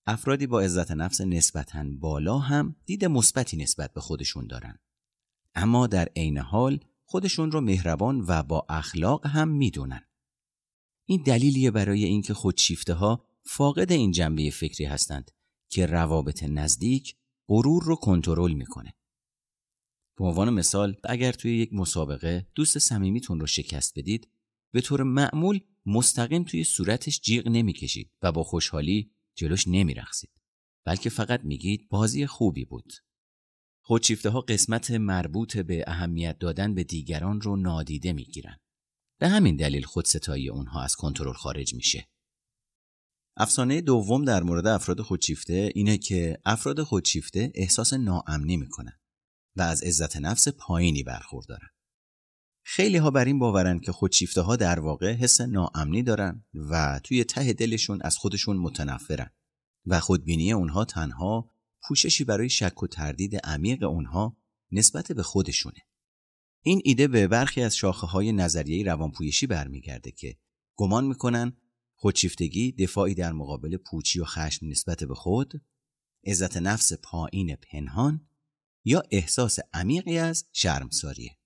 افرادی 0.07 0.47
با 0.47 0.61
عزت 0.61 0.91
نفس 0.91 1.21
نسبتا 1.21 1.85
بالا 2.01 2.39
هم 2.39 2.77
دید 2.87 3.05
مثبتی 3.05 3.57
نسبت 3.57 3.93
به 3.93 4.01
خودشون 4.01 4.47
دارن. 4.47 4.79
اما 5.55 5.87
در 5.87 6.09
عین 6.17 6.39
حال 6.39 6.81
خودشون 7.05 7.53
رو 7.53 7.61
مهربان 7.61 8.25
و 8.29 8.43
با 8.43 8.67
اخلاق 8.69 9.27
هم 9.27 9.49
می‌دونن. 9.49 10.07
این 11.09 11.23
دلیلیه 11.23 11.71
برای 11.71 12.05
اینکه 12.05 12.35
خودشیفته 12.35 12.95
ها 12.95 13.30
فاقد 13.53 13.93
این 13.93 14.13
جنبه 14.13 14.51
فکری 14.51 14.85
هستند 14.85 15.31
که 15.71 15.87
روابط 15.87 16.43
نزدیک 16.43 17.17
غرور 17.49 17.85
رو 17.85 17.97
کنترل 17.97 18.53
می‌کنه. 18.53 18.95
به 20.19 20.25
عنوان 20.25 20.51
مثال 20.55 20.97
اگر 21.05 21.33
توی 21.33 21.59
یک 21.59 21.73
مسابقه 21.73 22.47
دوست 22.55 22.79
صمیمیتون 22.79 23.41
رو 23.41 23.47
شکست 23.47 23.99
بدید 23.99 24.29
به 24.73 24.81
طور 24.81 25.03
معمول 25.03 25.61
مستقیم 25.87 26.45
توی 26.45 26.65
صورتش 26.65 27.21
جیغ 27.21 27.49
نمی‌کشید 27.49 28.11
و 28.23 28.33
با 28.33 28.45
خوشحالی 28.45 29.13
جلوش 29.35 29.69
نمیرخسید 29.69 30.41
بلکه 30.87 31.11
فقط 31.11 31.45
میگید 31.45 31.89
بازی 31.89 32.27
خوبی 32.27 32.65
بود. 32.65 32.93
خودشیفته 33.85 34.31
ها 34.31 34.41
قسمت 34.41 34.91
مربوط 34.91 35.57
به 35.57 35.85
اهمیت 35.87 36.39
دادن 36.39 36.75
به 36.75 36.85
دیگران 36.85 37.41
رو 37.41 37.57
نادیده 37.57 38.13
می‌گیرن. 38.13 38.57
به 39.21 39.29
همین 39.29 39.57
دلیل 39.57 39.85
خودستایی 39.85 40.49
اونها 40.49 40.83
از 40.83 40.97
کنترل 40.97 41.33
خارج 41.33 41.75
میشه. 41.75 42.09
افسانه 43.37 43.81
دوم 43.81 44.25
در 44.25 44.43
مورد 44.43 44.67
افراد 44.67 45.01
خودشیفته 45.01 45.73
اینه 45.75 45.99
که 45.99 46.39
افراد 46.45 46.83
خودشیفته 46.83 47.53
احساس 47.55 47.93
ناامنی 47.93 48.57
می‌کنن 48.57 49.01
و 49.57 49.63
از 49.63 49.83
عزت 49.83 50.17
نفس 50.17 50.49
پایینی 50.49 51.03
برخوردارن. 51.03 51.69
خیلی 52.65 52.97
ها 52.97 53.11
بر 53.11 53.25
این 53.25 53.39
باورن 53.39 53.79
که 53.79 53.93
خودشیفته 53.93 54.41
ها 54.41 54.57
در 54.57 54.81
واقع 54.81 55.13
حس 55.13 55.41
ناامنی 55.41 56.03
دارن 56.03 56.45
و 56.55 57.01
توی 57.05 57.25
ته 57.25 57.53
دلشون 57.53 58.03
از 58.03 58.17
خودشون 58.17 58.57
متنفرن 58.57 59.31
و 59.87 60.01
خودبینی 60.01 60.53
اونها 60.53 60.85
تنها 60.85 61.51
پوششی 61.89 62.25
برای 62.25 62.49
شک 62.49 62.83
و 62.83 62.87
تردید 62.87 63.37
عمیق 63.37 63.83
اونها 63.83 64.37
نسبت 64.73 65.13
به 65.13 65.23
خودشونه. 65.23 65.79
این 66.63 66.81
ایده 66.85 67.09
به 67.09 67.27
برخی 67.27 67.63
از 67.63 67.77
شاخه 67.77 68.07
های 68.07 68.33
نظریه 68.33 68.85
روانپویشی 68.85 69.47
برمیگرده 69.47 70.11
که 70.11 70.37
گمان 70.77 71.07
می‌کنن 71.07 71.57
خودشیفتگی 72.03 72.73
دفاعی 72.73 73.15
در 73.15 73.33
مقابل 73.33 73.77
پوچی 73.77 74.21
و 74.21 74.25
خشم 74.25 74.67
نسبت 74.67 75.05
به 75.05 75.15
خود، 75.15 75.61
عزت 76.27 76.57
نفس 76.57 76.93
پایین 76.93 77.57
پنهان 77.57 78.29
یا 78.85 79.03
احساس 79.11 79.59
عمیقی 79.73 80.19
از 80.19 80.45
شرمساریه. 80.53 81.37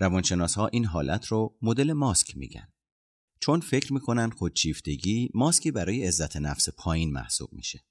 روانشناس 0.00 0.54
ها 0.54 0.66
این 0.66 0.84
حالت 0.84 1.26
رو 1.26 1.58
مدل 1.62 1.92
ماسک 1.92 2.36
میگن. 2.36 2.72
چون 3.40 3.60
فکر 3.60 3.92
می‌کنن 3.92 4.30
خودشیفتگی 4.30 5.30
ماسکی 5.34 5.70
برای 5.70 6.06
عزت 6.06 6.36
نفس 6.36 6.68
پایین 6.68 7.12
محسوب 7.12 7.52
میشه. 7.52 7.84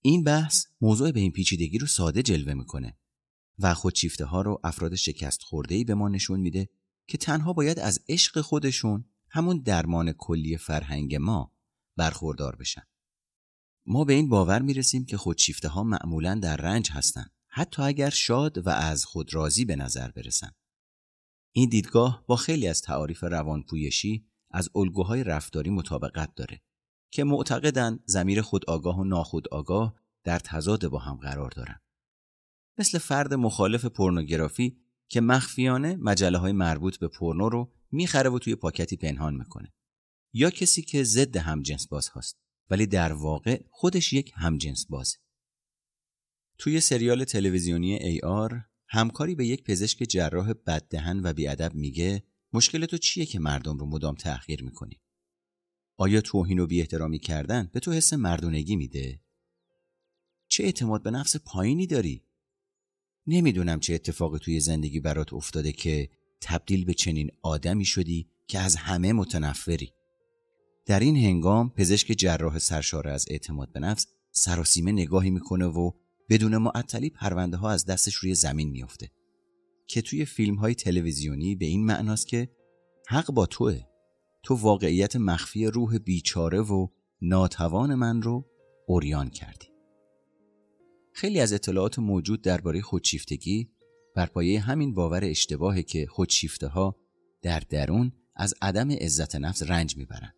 این 0.00 0.24
بحث 0.24 0.66
موضوع 0.80 1.10
به 1.10 1.20
این 1.20 1.32
پیچیدگی 1.32 1.78
رو 1.78 1.86
ساده 1.86 2.22
جلوه 2.22 2.54
می‌کنه 2.54 2.98
و 3.58 3.74
خودشیفته 3.74 4.24
ها 4.24 4.42
رو 4.42 4.60
افراد 4.64 4.94
شکست 4.94 5.42
خورده 5.42 5.84
به 5.84 5.94
ما 5.94 6.08
نشون 6.08 6.40
میده 6.40 6.68
که 7.06 7.18
تنها 7.18 7.52
باید 7.52 7.78
از 7.78 8.04
عشق 8.08 8.40
خودشون 8.40 9.04
همون 9.34 9.58
درمان 9.58 10.12
کلی 10.12 10.56
فرهنگ 10.56 11.14
ما 11.14 11.52
برخوردار 11.96 12.56
بشن. 12.56 12.82
ما 13.86 14.04
به 14.04 14.12
این 14.12 14.28
باور 14.28 14.62
می‌رسیم 14.62 15.04
که 15.04 15.16
خودشیفته 15.16 15.68
ها 15.68 15.82
معمولا 15.82 16.34
در 16.34 16.56
رنج 16.56 16.90
هستند 16.90 17.30
حتی 17.48 17.82
اگر 17.82 18.10
شاد 18.10 18.66
و 18.66 18.70
از 18.70 19.04
خود 19.04 19.34
راضی 19.34 19.64
به 19.64 19.76
نظر 19.76 20.10
برسن. 20.10 20.50
این 21.52 21.68
دیدگاه 21.68 22.24
با 22.26 22.36
خیلی 22.36 22.68
از 22.68 22.82
تعاریف 22.82 23.24
روانپویشی 23.24 24.26
از 24.50 24.70
الگوهای 24.74 25.24
رفتاری 25.24 25.70
مطابقت 25.70 26.34
داره 26.34 26.62
که 27.10 27.24
معتقدن 27.24 27.98
زمیر 28.06 28.42
خودآگاه 28.42 28.98
و 28.98 29.04
ناخودآگاه 29.04 29.94
در 30.24 30.38
تضاد 30.38 30.88
با 30.88 30.98
هم 30.98 31.16
قرار 31.16 31.50
دارن. 31.50 31.80
مثل 32.78 32.98
فرد 32.98 33.34
مخالف 33.34 33.84
پورنوگرافی 33.84 34.76
که 35.08 35.20
مخفیانه 35.20 35.96
مجله 35.96 36.38
های 36.38 36.52
مربوط 36.52 36.96
به 36.96 37.08
پورنو 37.08 37.48
رو 37.48 37.73
می‌خره 37.92 38.30
و 38.30 38.38
توی 38.38 38.54
پاکتی 38.54 38.96
پنهان 38.96 39.34
می‌کنه 39.34 39.72
یا 40.32 40.50
کسی 40.50 40.82
که 40.82 41.04
ضد 41.04 41.36
همجنس 41.36 41.86
باز 41.88 42.10
هست 42.14 42.36
ولی 42.70 42.86
در 42.86 43.12
واقع 43.12 43.62
خودش 43.70 44.12
یک 44.12 44.32
همجنس 44.34 44.86
بازه 44.86 45.16
توی 46.58 46.80
سریال 46.80 47.24
تلویزیونی 47.24 47.94
ای 47.94 48.20
آر 48.20 48.60
همکاری 48.88 49.34
به 49.34 49.46
یک 49.46 49.64
پزشک 49.64 49.98
جراح 49.98 50.52
بددهن 50.52 51.20
و 51.24 51.32
بیادب 51.32 51.74
میگه 51.74 52.22
مشکل 52.52 52.86
تو 52.86 52.98
چیه 52.98 53.26
که 53.26 53.38
مردم 53.38 53.78
رو 53.78 53.86
مدام 53.86 54.14
تأخیر 54.14 54.62
می‌کنی؟ 54.62 55.00
آیا 55.96 56.20
توهین 56.20 56.58
و 56.58 56.66
بی 56.66 56.80
احترامی 56.80 57.18
کردن 57.18 57.70
به 57.72 57.80
تو 57.80 57.92
حس 57.92 58.12
مردونگی 58.12 58.76
میده؟ 58.76 59.20
چه 60.48 60.64
اعتماد 60.64 61.02
به 61.02 61.10
نفس 61.10 61.36
پایینی 61.36 61.86
داری؟ 61.86 62.24
نمی‌دونم 63.26 63.80
چه 63.80 63.94
اتفاقی 63.94 64.38
توی 64.38 64.60
زندگی 64.60 65.00
برات 65.00 65.32
افتاده 65.32 65.72
که 65.72 66.10
تبدیل 66.44 66.84
به 66.84 66.94
چنین 66.94 67.30
آدمی 67.42 67.84
شدی 67.84 68.28
که 68.46 68.58
از 68.58 68.76
همه 68.76 69.12
متنفری. 69.12 69.92
در 70.86 71.00
این 71.00 71.16
هنگام 71.16 71.70
پزشک 71.70 72.12
جراح 72.12 72.58
سرشاره 72.58 73.10
از 73.10 73.26
اعتماد 73.30 73.72
به 73.72 73.80
نفس 73.80 74.06
سراسیمه 74.30 74.92
نگاهی 74.92 75.30
می‌کنه 75.30 75.66
و 75.66 75.90
بدون 76.28 76.56
معطلی 76.56 77.10
پرونده 77.10 77.56
ها 77.56 77.70
از 77.70 77.86
دستش 77.86 78.14
روی 78.14 78.34
زمین 78.34 78.70
میافته. 78.70 79.10
که 79.86 80.02
توی 80.02 80.24
فیلم 80.24 80.54
های 80.54 80.74
تلویزیونی 80.74 81.54
به 81.54 81.66
این 81.66 81.84
معناست 81.84 82.28
که 82.28 82.50
حق 83.08 83.32
با 83.32 83.46
توه. 83.46 83.80
تو 84.42 84.54
واقعیت 84.54 85.16
مخفی 85.16 85.66
روح 85.66 85.98
بیچاره 85.98 86.60
و 86.60 86.88
ناتوان 87.22 87.94
من 87.94 88.22
رو 88.22 88.46
اوریان 88.86 89.30
کردی. 89.30 89.66
خیلی 91.12 91.40
از 91.40 91.52
اطلاعات 91.52 91.98
موجود 91.98 92.42
درباره 92.42 92.80
خودشیفتگی 92.80 93.70
بر 94.14 94.26
پایه 94.26 94.60
همین 94.60 94.94
باور 94.94 95.24
اشتباهه 95.24 95.82
که 95.82 96.06
خودشیفته 96.06 96.66
ها 96.66 96.96
در 97.42 97.60
درون 97.60 98.12
از 98.36 98.54
عدم 98.62 98.90
عزت 98.90 99.36
نفس 99.36 99.62
رنج 99.62 99.96
می‌برن. 99.96 100.32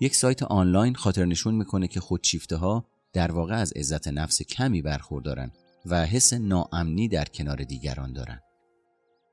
یک 0.00 0.14
سایت 0.14 0.42
آنلاین 0.42 0.94
خاطر 0.94 1.24
نشون 1.24 1.54
می‌کنه 1.54 1.88
که 1.88 2.00
خودشیفته 2.00 2.56
ها 2.56 2.86
در 3.12 3.32
واقع 3.32 3.54
از 3.54 3.72
عزت 3.72 4.08
نفس 4.08 4.42
کمی 4.42 4.82
برخوردارن 4.82 5.52
و 5.86 6.06
حس 6.06 6.32
ناامنی 6.32 7.08
در 7.08 7.24
کنار 7.24 7.56
دیگران 7.56 8.12
دارن. 8.12 8.40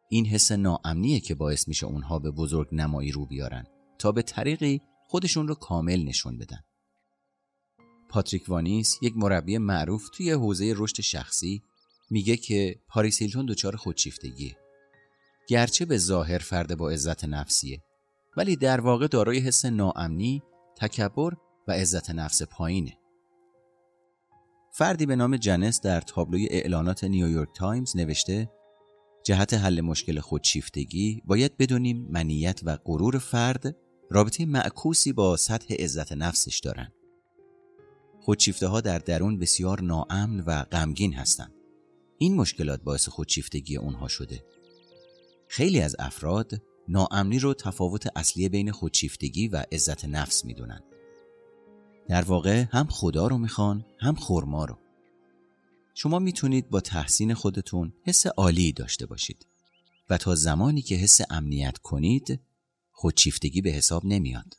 این 0.10 0.26
حس 0.26 0.52
ناامنیه 0.52 1.20
که 1.20 1.36
باعث 1.36 1.68
میشه 1.68 1.86
اونها 1.86 2.20
به 2.20 2.32
بزرگ 2.32 2.68
نمایی 2.72 3.12
رو 3.12 3.26
بیارن 3.26 3.64
تا 4.00 4.12
به 4.12 4.22
طریقی 4.22 4.82
خودشون 5.08 5.48
رو 5.48 5.56
کامل 5.56 6.04
نشون 6.04 6.38
بدن. 6.38 6.60
پاتریک 8.10 8.50
وانیس 8.50 8.98
یک 9.02 9.18
مربی 9.18 9.58
معروف 9.58 10.10
توی 10.10 10.32
حوزه 10.32 10.74
رشد 10.78 11.02
شخصی 11.02 11.64
میگه 12.10 12.38
که 12.38 12.80
پاریس 12.88 13.22
هیلتون 13.22 13.46
دچار 13.46 13.76
خودشیفتگیه 13.76 14.58
گرچه 15.48 15.86
به 15.86 15.98
ظاهر 15.98 16.38
فرد 16.38 16.78
با 16.78 16.90
عزت 16.90 17.26
نفسیه 17.26 17.84
ولی 18.38 18.56
در 18.56 18.82
واقع 18.82 19.08
دارای 19.08 19.40
حس 19.40 19.66
ناامنی، 19.66 20.44
تکبر 20.78 21.34
و 21.68 21.72
عزت 21.72 22.10
نفس 22.10 22.42
پایینه 22.44 22.98
فردی 24.74 25.06
به 25.06 25.16
نام 25.16 25.38
جنس 25.38 25.82
در 25.82 26.02
تابلوی 26.02 26.48
اعلانات 26.48 27.04
نیویورک 27.04 27.50
تایمز 27.56 27.98
نوشته 27.98 28.50
جهت 29.24 29.54
حل 29.54 29.82
مشکل 29.82 30.20
خودشیفتگی 30.20 31.22
باید 31.26 31.58
بدونیم 31.58 32.08
منیت 32.10 32.62
و 32.64 32.78
غرور 32.86 33.18
فرد 33.18 33.76
رابطه 34.10 34.46
معکوسی 34.46 35.14
با 35.14 35.38
سطح 35.38 35.76
عزت 35.76 36.12
نفسش 36.12 36.60
دارن. 36.60 36.92
خودشیفته 38.20 38.68
ها 38.68 38.82
در 38.82 39.00
درون 39.00 39.40
بسیار 39.40 39.82
ناامن 39.82 40.40
و 40.40 40.64
غمگین 40.64 41.14
هستند. 41.14 41.57
این 42.18 42.36
مشکلات 42.36 42.82
باعث 42.82 43.10
خودشیفتگی 43.10 43.78
اونها 43.78 44.08
شده. 44.08 44.46
خیلی 45.48 45.82
از 45.82 45.96
افراد 46.00 46.62
ناامنی 46.88 47.40
رو 47.40 47.54
تفاوت 47.54 48.08
اصلی 48.16 48.50
بین 48.50 48.72
خودشیفتگی 48.72 49.48
و 49.48 49.64
عزت 49.72 50.06
نفس 50.06 50.46
می‌دونن. 50.46 50.84
در 52.10 52.22
واقع 52.22 52.66
هم 52.72 52.88
خدا 52.88 53.28
رو 53.28 53.38
می‌خوان 53.38 53.86
هم 54.00 54.16
خورما 54.16 54.66
رو. 54.66 54.78
شما 55.94 56.20
می‌تونید 56.20 56.70
با 56.70 56.82
تحسین 56.82 57.34
خودتون 57.34 57.94
حس 58.04 58.28
عالی 58.28 58.72
داشته 58.72 59.06
باشید 59.06 59.48
و 60.10 60.18
تا 60.18 60.36
زمانی 60.36 60.82
که 60.82 60.96
حس 60.96 61.20
امنیت 61.30 61.78
کنید 61.78 62.40
خودشیفتگی 62.92 63.62
به 63.62 63.70
حساب 63.70 64.06
نمیاد. 64.06 64.54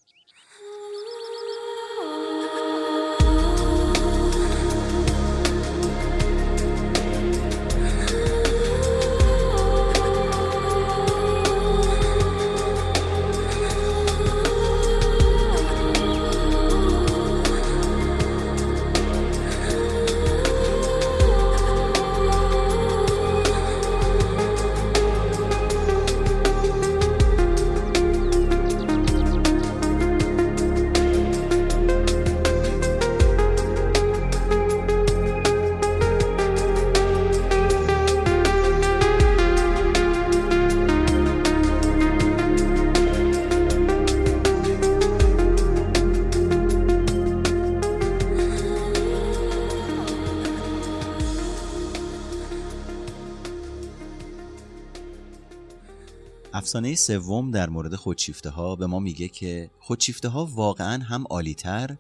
افسانه 56.53 56.95
سوم 56.95 57.51
در 57.51 57.69
مورد 57.69 57.95
خودشیفته 57.95 58.51
ها 58.51 58.77
به 58.77 58.87
ما 58.87 58.99
میگه 58.99 59.29
که 59.29 59.71
خودشیفته 59.81 60.29
ها 60.29 60.47
واقعا 60.47 61.03
هم 61.03 61.25
عالیتر، 61.31 61.97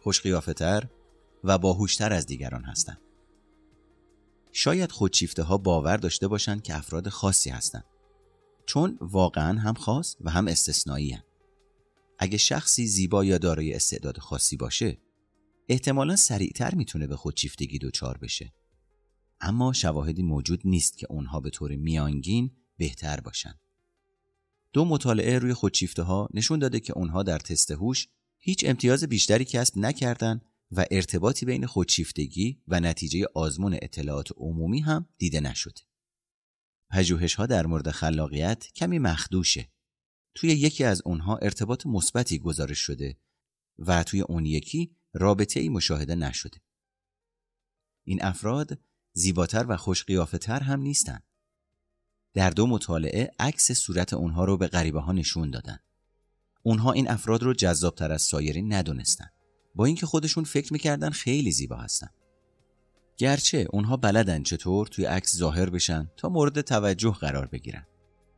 خوشقیافهتر 0.00 0.88
و 1.44 1.58
باهوشتر 1.58 2.12
از 2.12 2.26
دیگران 2.26 2.64
هستند. 2.64 2.98
شاید 4.52 4.92
خودشیفته 4.92 5.42
ها 5.42 5.58
باور 5.58 5.96
داشته 5.96 6.28
باشند 6.28 6.62
که 6.62 6.76
افراد 6.76 7.08
خاصی 7.08 7.50
هستند 7.50 7.84
چون 8.66 8.98
واقعا 9.00 9.58
هم 9.58 9.74
خاص 9.74 10.16
و 10.20 10.30
هم 10.30 10.48
استثنایی 10.48 11.12
هن. 11.12 11.22
اگه 12.18 12.38
شخصی 12.38 12.86
زیبا 12.86 13.24
یا 13.24 13.38
دارای 13.38 13.74
استعداد 13.74 14.18
خاصی 14.18 14.56
باشه 14.56 14.98
احتمالا 15.68 16.16
سریعتر 16.16 16.74
می‌تونه 16.74 17.06
به 17.06 17.16
خودشیفتگی 17.16 17.78
دچار 17.78 18.18
بشه 18.18 18.52
اما 19.40 19.72
شواهدی 19.72 20.22
موجود 20.22 20.60
نیست 20.64 20.98
که 20.98 21.06
اونها 21.10 21.40
به 21.40 21.50
طور 21.50 21.76
میانگین 21.76 22.50
بهتر 22.76 23.20
باشن 23.20 23.54
دو 24.72 24.84
مطالعه 24.84 25.38
روی 25.38 25.54
خودشیفته 25.54 26.02
ها 26.02 26.28
نشون 26.34 26.58
داده 26.58 26.80
که 26.80 26.92
اونها 26.92 27.22
در 27.22 27.38
تست 27.38 27.70
هوش 27.70 28.08
هیچ 28.38 28.64
امتیاز 28.66 29.04
بیشتری 29.04 29.44
کسب 29.44 29.78
نکردند 29.78 30.44
و 30.70 30.86
ارتباطی 30.90 31.46
بین 31.46 31.66
خودشیفتگی 31.66 32.62
و 32.68 32.80
نتیجه 32.80 33.24
آزمون 33.34 33.78
اطلاعات 33.82 34.28
عمومی 34.36 34.80
هم 34.80 35.08
دیده 35.18 35.40
نشد. 35.40 35.78
پژوهش 36.90 37.34
ها 37.34 37.46
در 37.46 37.66
مورد 37.66 37.90
خلاقیت 37.90 38.66
کمی 38.76 38.98
مخدوشه. 38.98 39.72
توی 40.34 40.50
یکی 40.50 40.84
از 40.84 41.02
اونها 41.04 41.36
ارتباط 41.36 41.86
مثبتی 41.86 42.38
گزارش 42.38 42.78
شده 42.78 43.18
و 43.78 44.02
توی 44.02 44.20
اون 44.20 44.46
یکی 44.46 44.96
رابطه 45.12 45.60
ای 45.60 45.68
مشاهده 45.68 46.14
نشده. 46.14 46.60
این 48.06 48.24
افراد 48.24 48.80
زیباتر 49.12 49.66
و 49.68 49.76
خوشقیافه 49.76 50.52
هم 50.52 50.80
نیستند. 50.80 51.29
در 52.34 52.50
دو 52.50 52.66
مطالعه 52.66 53.30
عکس 53.38 53.72
صورت 53.72 54.12
اونها 54.12 54.44
رو 54.44 54.56
به 54.56 54.66
غریبه 54.66 55.00
ها 55.00 55.12
نشون 55.12 55.50
دادن. 55.50 55.78
اونها 56.62 56.92
این 56.92 57.10
افراد 57.10 57.42
رو 57.42 57.54
جذابتر 57.54 58.12
از 58.12 58.22
سایرین 58.22 58.72
ندونستن. 58.72 59.26
با 59.74 59.84
اینکه 59.84 60.06
خودشون 60.06 60.44
فکر 60.44 60.72
می‌کردن 60.72 61.10
خیلی 61.10 61.52
زیبا 61.52 61.76
هستن. 61.76 62.08
گرچه 63.16 63.66
اونها 63.70 63.96
بلدن 63.96 64.42
چطور 64.42 64.86
توی 64.86 65.04
عکس 65.04 65.36
ظاهر 65.36 65.70
بشن 65.70 66.10
تا 66.16 66.28
مورد 66.28 66.60
توجه 66.60 67.12
قرار 67.12 67.46
بگیرن 67.46 67.86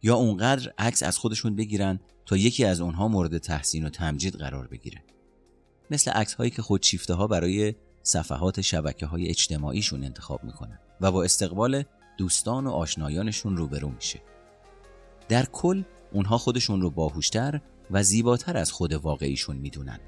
یا 0.03 0.15
اونقدر 0.15 0.73
عکس 0.79 1.03
از 1.03 1.19
خودشون 1.19 1.57
بگیرن 1.57 2.01
تا 2.27 2.37
یکی 2.37 2.65
از 2.65 2.81
اونها 2.81 3.09
مورد 3.09 3.39
تحسین 3.39 3.85
و 3.85 3.89
تمجید 3.89 4.35
قرار 4.35 4.69
بگیره. 4.69 5.05
مثل 5.91 6.11
عکس 6.11 6.35
هایی 6.35 6.51
که 6.51 6.63
خودشیفته 6.63 7.15
ها 7.15 7.27
برای 7.27 7.75
صفحات 8.03 8.61
شبکه 8.61 9.07
های 9.07 9.29
اجتماعیشون 9.29 10.05
انتخاب 10.05 10.45
می‌کنن 10.45 10.79
و 11.01 11.13
با 11.13 11.25
استقبال 11.25 11.85
دوستان 12.17 12.67
و 12.67 12.71
آشنایانشون 12.71 13.57
روبرو 13.57 13.89
میشه. 13.89 14.21
در 15.29 15.47
کل 15.47 15.83
اونها 16.13 16.39
خودشون 16.39 16.81
رو 16.81 16.91
باهوشتر 16.91 17.61
و 17.91 18.03
زیباتر 18.03 18.57
از 18.57 18.73
خود 18.73 18.93
واقعیشون 18.93 19.57
می‌دونن. 19.57 20.01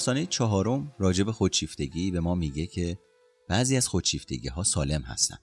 افسانه 0.00 0.26
چهارم 0.26 0.92
راجب 0.98 1.30
خودشیفتگی 1.30 2.10
به 2.10 2.20
ما 2.20 2.34
میگه 2.34 2.66
که 2.66 2.98
بعضی 3.48 3.76
از 3.76 3.88
خودشیفتگی 3.88 4.48
ها 4.48 4.62
سالم 4.62 5.02
هستن. 5.02 5.36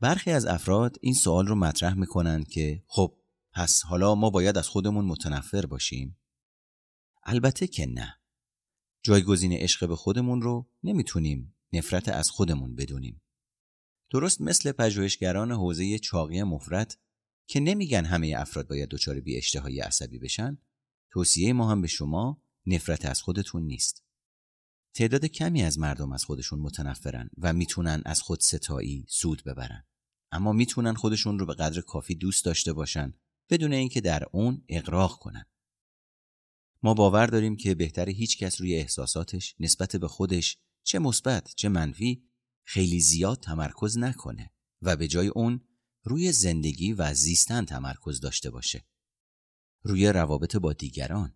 برخی 0.00 0.30
از 0.30 0.46
افراد 0.46 0.96
این 1.00 1.14
سوال 1.14 1.46
رو 1.46 1.54
مطرح 1.54 1.94
می‌کنن 1.94 2.44
که 2.44 2.82
خب 2.86 3.14
پس 3.52 3.82
حالا 3.82 4.14
ما 4.14 4.30
باید 4.30 4.58
از 4.58 4.68
خودمون 4.68 5.04
متنفر 5.04 5.66
باشیم؟ 5.66 6.18
البته 7.24 7.66
که 7.66 7.86
نه. 7.86 8.18
جایگزین 9.02 9.52
عشق 9.52 9.88
به 9.88 9.96
خودمون 9.96 10.42
رو 10.42 10.66
نمی‌تونیم 10.84 11.54
نفرت 11.72 12.08
از 12.08 12.30
خودمون 12.30 12.74
بدونیم. 12.74 13.22
درست 14.10 14.40
مثل 14.40 14.72
پژوهشگران 14.72 15.52
حوزه 15.52 15.98
چاقی 15.98 16.42
مفرد 16.42 16.98
که 17.46 17.60
نمیگن 17.60 18.04
همه 18.04 18.34
افراد 18.36 18.68
باید 18.68 18.88
دچار 18.88 19.20
بی 19.20 19.36
اشتهایی 19.36 19.80
عصبی 19.80 20.18
بشن 20.18 20.58
توصیه 21.10 21.52
ما 21.52 21.70
هم 21.70 21.80
به 21.80 21.88
شما 21.88 22.42
نفرت 22.66 23.04
از 23.04 23.22
خودتون 23.22 23.62
نیست. 23.62 24.04
تعداد 24.94 25.24
کمی 25.24 25.62
از 25.62 25.78
مردم 25.78 26.12
از 26.12 26.24
خودشون 26.24 26.58
متنفرن 26.58 27.30
و 27.38 27.52
می‌تونن 27.52 28.02
از 28.04 28.22
خود 28.22 28.40
ستایی 28.40 29.06
سود 29.08 29.44
ببرن. 29.44 29.84
اما 30.32 30.52
می‌تونن 30.52 30.94
خودشون 30.94 31.38
رو 31.38 31.46
به 31.46 31.54
قدر 31.54 31.80
کافی 31.80 32.14
دوست 32.14 32.44
داشته 32.44 32.72
باشن 32.72 33.14
بدون 33.50 33.72
اینکه 33.72 34.00
در 34.00 34.24
اون 34.32 34.64
اقراق 34.68 35.18
کنن. 35.18 35.44
ما 36.82 36.94
باور 36.94 37.26
داریم 37.26 37.56
که 37.56 37.74
بهتر 37.74 38.08
هیچ 38.08 38.38
کس 38.38 38.60
روی 38.60 38.74
احساساتش 38.74 39.54
نسبت 39.60 39.96
به 39.96 40.08
خودش 40.08 40.58
چه 40.82 40.98
مثبت 40.98 41.54
چه 41.56 41.68
منفی 41.68 42.28
خیلی 42.64 43.00
زیاد 43.00 43.40
تمرکز 43.40 43.98
نکنه 43.98 44.52
و 44.82 44.96
به 44.96 45.08
جای 45.08 45.28
اون 45.28 45.60
روی 46.02 46.32
زندگی 46.32 46.92
و 46.92 47.14
زیستن 47.14 47.64
تمرکز 47.64 48.20
داشته 48.20 48.50
باشه. 48.50 48.86
روی 49.82 50.08
روابط 50.08 50.56
با 50.56 50.72
دیگران 50.72 51.34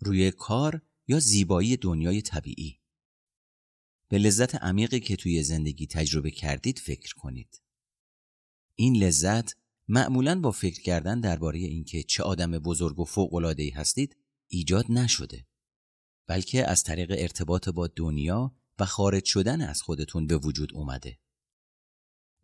روی 0.00 0.30
کار 0.30 0.82
یا 1.08 1.20
زیبایی 1.20 1.76
دنیای 1.76 2.22
طبیعی. 2.22 2.80
به 4.08 4.18
لذت 4.18 4.54
عمیقی 4.54 5.00
که 5.00 5.16
توی 5.16 5.42
زندگی 5.42 5.86
تجربه 5.86 6.30
کردید 6.30 6.78
فکر 6.78 7.14
کنید. 7.14 7.62
این 8.74 8.96
لذت 8.96 9.56
معمولا 9.88 10.40
با 10.40 10.50
فکر 10.50 10.82
کردن 10.82 11.20
درباره 11.20 11.58
اینکه 11.58 12.02
چه 12.02 12.22
آدم 12.22 12.50
بزرگ 12.50 12.98
و 12.98 13.04
فوق‌العاده‌ای 13.04 13.70
هستید 13.70 14.16
ایجاد 14.48 14.86
نشده 14.88 15.46
بلکه 16.26 16.70
از 16.70 16.82
طریق 16.82 17.14
ارتباط 17.18 17.68
با 17.68 17.86
دنیا 17.86 18.54
و 18.78 18.84
خارج 18.84 19.24
شدن 19.24 19.60
از 19.60 19.82
خودتون 19.82 20.26
به 20.26 20.36
وجود 20.36 20.74
اومده. 20.74 21.18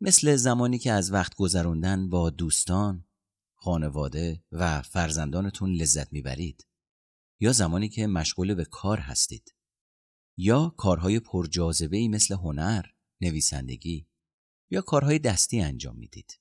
مثل 0.01 0.37
زمانی 0.37 0.79
که 0.79 0.93
از 0.93 1.13
وقت 1.13 1.35
گذراندن 1.35 2.09
با 2.09 2.31
دوستان، 2.31 3.05
خانواده 3.55 4.45
و 4.53 4.83
فرزندانتون 4.83 5.73
لذت 5.75 6.13
می‌برید. 6.13 6.66
یا 7.41 7.53
زمانی 7.53 7.89
که 7.89 8.07
مشغول 8.07 8.55
به 8.55 8.65
کار 8.65 8.99
هستید 8.99 9.55
یا 10.39 10.69
کارهای 10.69 11.21
پرجاذبه 11.21 12.09
مثل 12.09 12.35
هنر، 12.35 12.87
نویسندگی 13.21 14.09
یا 14.71 14.81
کارهای 14.81 15.19
دستی 15.19 15.61
انجام 15.61 15.97
می‌دید 15.97 16.41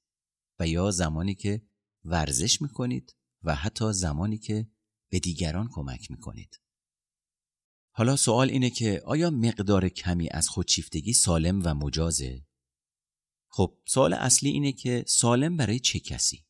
و 0.59 0.67
یا 0.67 0.91
زمانی 0.91 1.35
که 1.35 1.61
ورزش 2.05 2.61
می‌کنید 2.61 3.15
و 3.43 3.55
حتی 3.55 3.93
زمانی 3.93 4.37
که 4.37 4.69
به 5.11 5.19
دیگران 5.19 5.69
کمک 5.71 6.11
می‌کنید. 6.11 6.61
حالا 7.91 8.15
سوال 8.15 8.49
اینه 8.49 8.69
که 8.69 9.01
آیا 9.05 9.29
مقدار 9.29 9.89
کمی 9.89 10.29
از 10.31 10.49
خودشیفتگی 10.49 11.13
سالم 11.13 11.61
و 11.65 11.73
مجازه؟ 11.73 12.45
خب 13.49 13.77
سوال 13.85 14.13
اصلی 14.13 14.49
اینه 14.49 14.71
که 14.71 15.03
سالم 15.07 15.57
برای 15.57 15.79
چه 15.79 15.99
کسی؟ 15.99 16.45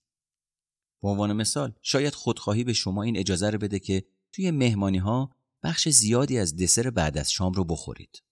به 1.01 1.07
عنوان 1.07 1.33
مثال 1.33 1.73
شاید 1.81 2.13
خودخواهی 2.13 2.63
به 2.63 2.73
شما 2.73 3.03
این 3.03 3.17
اجازه 3.17 3.49
رو 3.49 3.57
بده 3.57 3.79
که 3.79 4.05
توی 4.35 4.51
مهمانی 4.51 4.97
ها 4.97 5.35
بخش 5.63 5.89
زیادی 5.89 6.37
از 6.37 6.55
دسر 6.55 6.89
بعد 6.89 7.17
از 7.17 7.31
شام 7.31 7.53
رو 7.53 7.63
بخورید. 7.63 8.23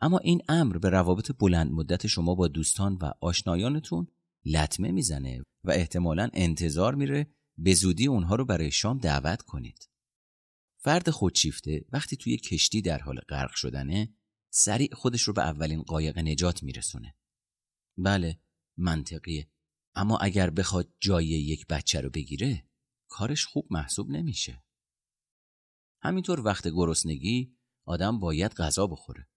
اما 0.00 0.18
این 0.18 0.42
امر 0.48 0.78
به 0.78 0.90
روابط 0.90 1.32
بلند 1.38 1.72
مدت 1.72 2.06
شما 2.06 2.34
با 2.34 2.48
دوستان 2.48 2.94
و 2.94 3.12
آشنایانتون 3.20 4.06
لطمه 4.44 4.90
می‌زنه 4.90 5.42
و 5.64 5.70
احتمالا 5.70 6.28
انتظار 6.32 6.94
میره 6.94 7.26
به 7.58 7.74
زودی 7.74 8.06
اونها 8.06 8.34
رو 8.34 8.44
برای 8.44 8.70
شام 8.70 8.98
دعوت 8.98 9.42
کنید. 9.42 9.88
فرد 10.78 11.10
خودشیفته 11.10 11.84
وقتی 11.92 12.16
توی 12.16 12.36
کشتی 12.36 12.82
در 12.82 12.98
حال 12.98 13.18
غرق 13.18 13.54
شدنه 13.54 14.14
سریع 14.50 14.94
خودش 14.94 15.22
رو 15.22 15.32
به 15.32 15.42
اولین 15.42 15.82
قایق 15.82 16.18
نجات 16.18 16.62
میرسونه. 16.62 17.16
بله 17.98 18.40
منطقیه 18.76 19.50
اما 19.94 20.18
اگر 20.18 20.50
بخواد 20.50 20.94
جای 21.00 21.26
یک 21.26 21.66
بچه 21.66 22.00
رو 22.00 22.10
بگیره 22.10 22.64
کارش 23.08 23.46
خوب 23.46 23.66
محسوب 23.70 24.10
نمیشه. 24.10 24.62
همینطور 26.02 26.40
وقت 26.40 26.68
گرسنگی 26.68 27.56
آدم 27.86 28.18
باید 28.18 28.52
غذا 28.52 28.86
بخوره. 28.86 29.28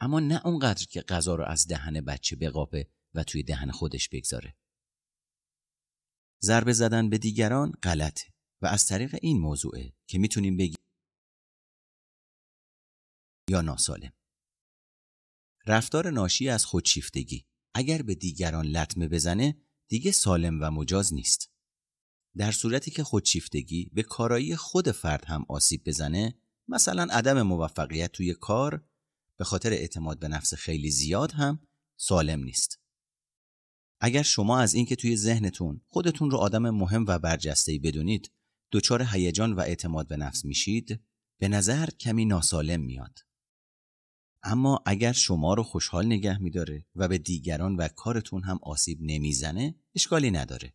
اما 0.00 0.20
نه 0.20 0.46
اونقدر 0.46 0.86
که 0.86 1.00
غذا 1.00 1.34
رو 1.34 1.44
از 1.44 1.66
دهن 1.66 2.00
بچه 2.00 2.36
بقاپه 2.36 2.90
و 3.14 3.24
توی 3.24 3.42
دهن 3.42 3.70
خودش 3.70 4.08
بگذاره. 4.08 4.56
ضربه 6.42 6.72
زدن 6.72 7.10
به 7.10 7.18
دیگران 7.18 7.72
غلطه 7.82 8.24
و 8.62 8.66
از 8.66 8.86
طریق 8.86 9.18
این 9.22 9.38
موضوعه 9.38 9.92
که 10.06 10.18
می‌تونیم 10.18 10.56
بگیم 10.56 10.84
یا 13.50 13.60
ناسالم. 13.60 14.12
رفتار 15.66 16.10
ناشی 16.10 16.48
از 16.48 16.64
خودشیفتگی 16.64 17.46
اگر 17.74 18.02
به 18.02 18.14
دیگران 18.14 18.66
لطمه 18.66 19.08
بزنه 19.08 19.60
دیگه 19.88 20.12
سالم 20.12 20.62
و 20.62 20.70
مجاز 20.70 21.14
نیست. 21.14 21.53
در 22.36 22.52
صورتی 22.52 22.90
که 22.90 23.04
خودشیفتگی 23.04 23.90
به 23.92 24.02
کارایی 24.02 24.56
خود 24.56 24.90
فرد 24.90 25.24
هم 25.24 25.44
آسیب 25.48 25.84
بزنه 25.84 26.34
مثلا 26.68 27.06
عدم 27.10 27.42
موفقیت 27.42 28.12
توی 28.12 28.34
کار 28.34 28.84
به 29.36 29.44
خاطر 29.44 29.72
اعتماد 29.72 30.18
به 30.18 30.28
نفس 30.28 30.54
خیلی 30.54 30.90
زیاد 30.90 31.32
هم 31.32 31.58
سالم 31.96 32.44
نیست. 32.44 32.80
اگر 34.00 34.22
شما 34.22 34.58
از 34.58 34.74
اینکه 34.74 34.96
توی 34.96 35.16
ذهنتون 35.16 35.80
خودتون 35.88 36.30
رو 36.30 36.36
آدم 36.36 36.70
مهم 36.70 37.04
و 37.08 37.18
برجسته‌ای 37.18 37.78
بدونید 37.78 38.30
دچار 38.72 39.06
هیجان 39.12 39.52
و 39.52 39.60
اعتماد 39.60 40.08
به 40.08 40.16
نفس 40.16 40.44
میشید 40.44 41.00
به 41.38 41.48
نظر 41.48 41.90
کمی 41.90 42.24
ناسالم 42.24 42.80
میاد. 42.80 43.18
اما 44.42 44.82
اگر 44.86 45.12
شما 45.12 45.54
رو 45.54 45.62
خوشحال 45.62 46.06
نگه 46.06 46.38
میداره 46.38 46.86
و 46.96 47.08
به 47.08 47.18
دیگران 47.18 47.76
و 47.76 47.88
کارتون 47.88 48.42
هم 48.42 48.58
آسیب 48.62 48.98
نمی‌زنه 49.02 49.74
اشکالی 49.94 50.30
نداره. 50.30 50.74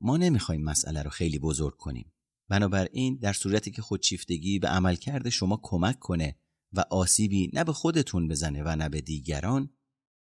ما 0.00 0.16
نمی‌خوایم 0.16 0.62
مسئله 0.62 1.02
رو 1.02 1.10
خیلی 1.10 1.38
بزرگ 1.38 1.76
کنیم. 1.76 2.12
بنابراین 2.48 3.16
در 3.16 3.32
صورتی 3.32 3.70
که 3.70 3.82
خودشیفتگی 3.82 4.58
به 4.58 4.68
عملکرد 4.68 5.28
شما 5.28 5.60
کمک 5.62 5.98
کنه 5.98 6.38
و 6.72 6.84
آسیبی 6.90 7.50
نه 7.52 7.64
به 7.64 7.72
خودتون 7.72 8.28
بزنه 8.28 8.62
و 8.62 8.76
نه 8.76 8.88
به 8.88 9.00
دیگران 9.00 9.70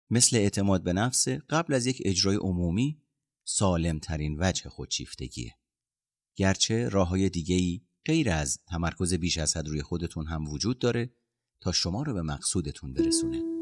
مثل 0.10 0.38
اعتماد 0.38 0.84
به 0.84 0.94
نفس 0.94 1.28
قبل 1.28 1.74
از 1.74 1.86
یک 1.86 2.02
اجرای 2.06 2.36
عمومی 2.36 3.02
سالم 3.46 4.00
ترین 4.00 4.38
وجه 4.40 4.70
خودشیفتگیه. 4.70 5.58
گرچه 6.36 6.90
راه 6.90 7.08
های 7.08 7.30
دیگه 7.30 7.82
غیر 8.06 8.30
از 8.30 8.60
تمرکز 8.68 9.14
بیش 9.14 9.38
از 9.38 9.58
حد 9.58 9.68
روی 9.68 9.82
خودتون 9.82 10.28
هم 10.28 10.48
وجود 10.48 10.80
داره 10.80 11.14
تا 11.62 11.72
شما 11.72 12.04
رو 12.04 12.14
به 12.14 12.22
مقصودتون 12.22 12.94
برسونه. 12.94 13.53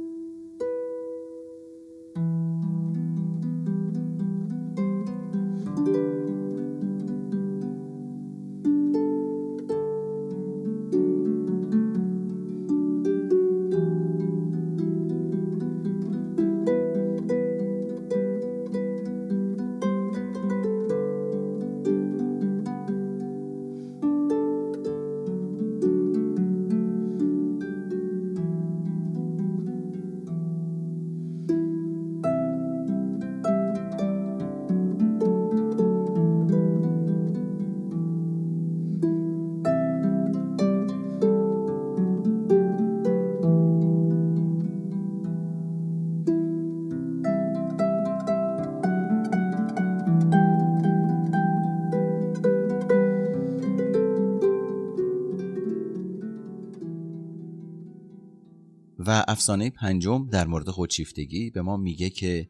افسانه 59.32 59.70
پنجم 59.70 60.30
در 60.30 60.48
مورد 60.48 60.70
خودشیفتگی 60.70 61.50
به 61.50 61.62
ما 61.62 61.78
میگه 61.78 62.10
که 62.10 62.50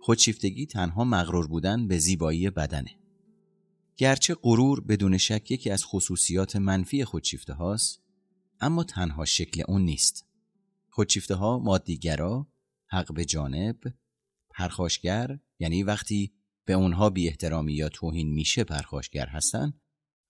خودشیفتگی 0.00 0.66
تنها 0.66 1.04
مغرور 1.04 1.46
بودن 1.46 1.88
به 1.88 1.98
زیبایی 1.98 2.50
بدنه. 2.50 2.98
گرچه 3.96 4.34
غرور 4.34 4.80
بدون 4.80 5.18
شک 5.18 5.50
یکی 5.50 5.70
از 5.70 5.84
خصوصیات 5.84 6.56
منفی 6.56 7.04
خودشیفته 7.04 7.52
هاست 7.52 8.02
اما 8.60 8.84
تنها 8.84 9.24
شکل 9.24 9.62
اون 9.68 9.82
نیست. 9.82 10.26
خودشیفته 10.90 11.34
ها 11.34 11.58
مادیگرا، 11.58 12.46
حق 12.86 13.14
به 13.14 13.24
جانب، 13.24 13.76
پرخاشگر 14.50 15.38
یعنی 15.58 15.82
وقتی 15.82 16.32
به 16.64 16.72
اونها 16.72 17.10
بی 17.10 17.28
احترامی 17.28 17.72
یا 17.72 17.88
توهین 17.88 18.32
میشه 18.32 18.64
پرخاشگر 18.64 19.26
هستن 19.26 19.72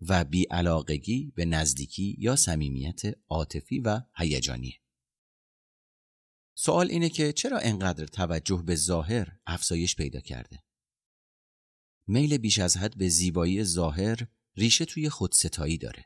و 0.01 0.25
بی 0.25 0.45
علاقگی 0.45 1.33
به 1.35 1.45
نزدیکی 1.45 2.17
یا 2.19 2.37
صمیمیت 2.37 3.03
عاطفی 3.29 3.81
و 3.81 4.01
هیجانیه. 4.15 4.75
سوال 6.61 6.91
اینه 6.91 7.09
که 7.09 7.33
چرا 7.33 7.59
انقدر 7.59 8.07
توجه 8.07 8.63
به 8.67 8.75
ظاهر 8.75 9.39
افزایش 9.47 9.97
پیدا 9.97 10.21
کرده؟ 10.21 10.65
میل 12.07 12.39
بیش 12.39 12.59
از 12.59 12.77
حد 12.77 12.97
به 12.97 13.09
زیبایی 13.09 13.65
ظاهر 13.65 14.27
ریشه 14.57 14.85
توی 14.85 15.09
خودستایی 15.09 15.79
داره. 15.79 16.05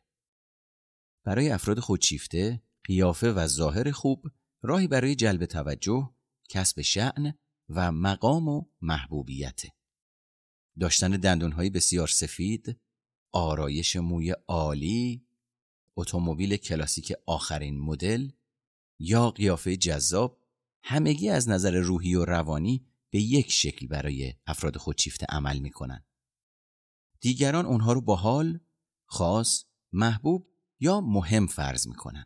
برای 1.25 1.51
افراد 1.51 1.81
خودشیفته، 1.81 2.63
قیافه 2.85 3.33
و 3.33 3.47
ظاهر 3.47 3.91
خوب 3.91 4.27
راهی 4.63 4.87
برای 4.87 5.15
جلب 5.15 5.47
توجه، 5.47 6.15
کسب 6.49 6.81
شعن 6.81 7.35
و 7.69 7.93
مقام 7.93 8.49
و 8.49 8.65
محبوبیته. 8.81 9.73
داشتن 10.81 11.11
دندونهای 11.11 11.71
بسیار 11.71 12.09
سفید، 12.09 12.81
آرایش 13.33 13.97
موی 13.97 14.31
عالی، 14.49 15.27
اتومبیل 15.97 16.57
کلاسیک 16.57 17.13
آخرین 17.27 17.79
مدل 17.81 18.31
یا 18.99 19.31
قیافه 19.31 19.77
جذاب 19.77 20.42
همگی 20.83 21.29
از 21.29 21.49
نظر 21.49 21.81
روحی 21.81 22.15
و 22.15 22.25
روانی 22.25 22.87
به 23.11 23.21
یک 23.21 23.53
شکل 23.53 23.87
برای 23.87 24.35
افراد 24.47 24.77
خودشیفته 24.77 25.27
عمل 25.29 25.59
می‌کنن. 25.59 26.05
دیگران 27.21 27.67
اونها 27.67 27.93
رو 27.93 28.01
با 28.01 28.17
حال، 28.17 28.61
خاص، 29.07 29.65
محبوب 29.93 30.49
یا 30.81 31.01
مهم 31.01 31.47
فرض 31.47 31.87
می‌کنن. 31.89 32.25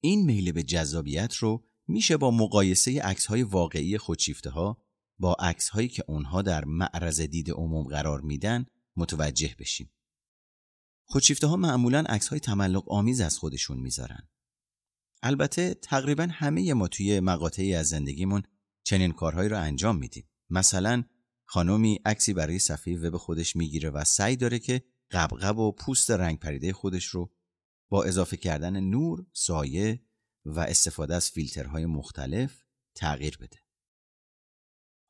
این 0.00 0.24
میل 0.24 0.52
به 0.52 0.62
جذابیت 0.62 1.34
رو 1.34 1.64
میشه 1.88 2.16
با 2.16 2.30
مقایسه 2.30 3.02
عکس 3.02 3.26
های 3.26 3.42
واقعی 3.42 3.98
خودشیفته 3.98 4.50
ها 4.50 4.84
با 5.18 5.34
عکس 5.34 5.68
هایی 5.68 5.88
که 5.88 6.04
اونها 6.08 6.42
در 6.42 6.64
معرض 6.64 7.20
دید 7.20 7.50
عموم 7.50 7.88
قرار 7.88 8.20
میدن 8.20 8.66
متوجه 8.96 9.54
بشیم. 9.58 9.92
خودشیفته 11.04 11.46
ها 11.46 11.56
معمولا 11.56 12.04
عکس 12.08 12.28
های 12.28 12.40
تملق 12.40 12.92
آمیز 12.92 13.20
از 13.20 13.38
خودشون 13.38 13.80
می‌ذارن. 13.80 14.28
البته 15.22 15.74
تقریبا 15.74 16.28
همه 16.32 16.74
ما 16.74 16.88
توی 16.88 17.20
مقاطعی 17.20 17.74
از 17.74 17.88
زندگیمون 17.88 18.42
چنین 18.84 19.12
کارهایی 19.12 19.48
رو 19.48 19.60
انجام 19.60 19.98
میدیم. 19.98 20.28
مثلا 20.50 21.04
خانمی 21.44 22.00
عکسی 22.04 22.32
برای 22.32 22.58
صفحه 22.58 22.96
وب 22.96 23.16
خودش 23.16 23.56
می‌گیره 23.56 23.90
و 23.90 24.04
سعی 24.04 24.36
داره 24.36 24.58
که 24.58 24.82
قبقب 25.10 25.58
و 25.58 25.72
پوست 25.72 26.10
رنگ 26.10 26.38
پریده 26.38 26.72
خودش 26.72 27.04
رو 27.04 27.32
با 27.90 28.04
اضافه 28.04 28.36
کردن 28.36 28.80
نور، 28.80 29.26
سایه 29.32 30.02
و 30.44 30.60
استفاده 30.60 31.14
از 31.14 31.30
فیلترهای 31.30 31.86
مختلف 31.86 32.64
تغییر 32.94 33.38
بده. 33.38 33.58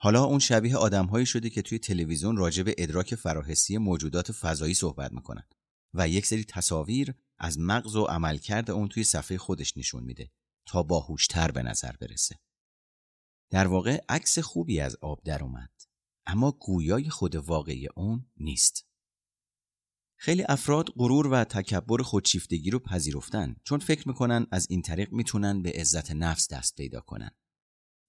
حالا 0.00 0.24
اون 0.24 0.38
شبیه 0.38 0.76
آدمهایی 0.76 1.26
شده 1.26 1.50
که 1.50 1.62
توی 1.62 1.78
تلویزیون 1.78 2.36
راجع 2.36 2.62
به 2.62 2.74
ادراک 2.78 3.14
فراحسی 3.14 3.78
موجودات 3.78 4.32
فضایی 4.32 4.74
صحبت 4.74 5.12
می‌کنن 5.12 5.44
و 5.94 6.08
یک 6.08 6.26
سری 6.26 6.44
تصاویر 6.44 7.14
از 7.38 7.58
مغز 7.58 7.96
و 7.96 8.04
عملکرد 8.04 8.70
اون 8.70 8.88
توی 8.88 9.04
صفحه 9.04 9.38
خودش 9.38 9.76
نشون 9.76 10.04
میده 10.04 10.30
تا 10.66 10.82
باهوشتر 10.82 11.50
به 11.50 11.62
نظر 11.62 11.92
برسه. 12.00 12.38
در 13.50 13.66
واقع 13.66 14.04
عکس 14.08 14.38
خوبی 14.38 14.80
از 14.80 14.96
آب 15.00 15.22
در 15.24 15.42
اومد 15.42 15.70
اما 16.26 16.52
گویای 16.52 17.10
خود 17.10 17.34
واقعی 17.34 17.88
اون 17.96 18.26
نیست. 18.36 18.86
خیلی 20.16 20.44
افراد 20.48 20.88
غرور 20.88 21.26
و 21.26 21.44
تکبر 21.44 22.02
خودشیفتگی 22.02 22.70
رو 22.70 22.78
پذیرفتن 22.78 23.56
چون 23.64 23.78
فکر 23.78 24.08
می‌کنن 24.08 24.46
از 24.50 24.66
این 24.70 24.82
طریق 24.82 25.12
می‌تونن 25.12 25.62
به 25.62 25.72
عزت 25.72 26.10
نفس 26.10 26.48
دست 26.48 26.76
پیدا 26.76 27.00
کنن. 27.00 27.30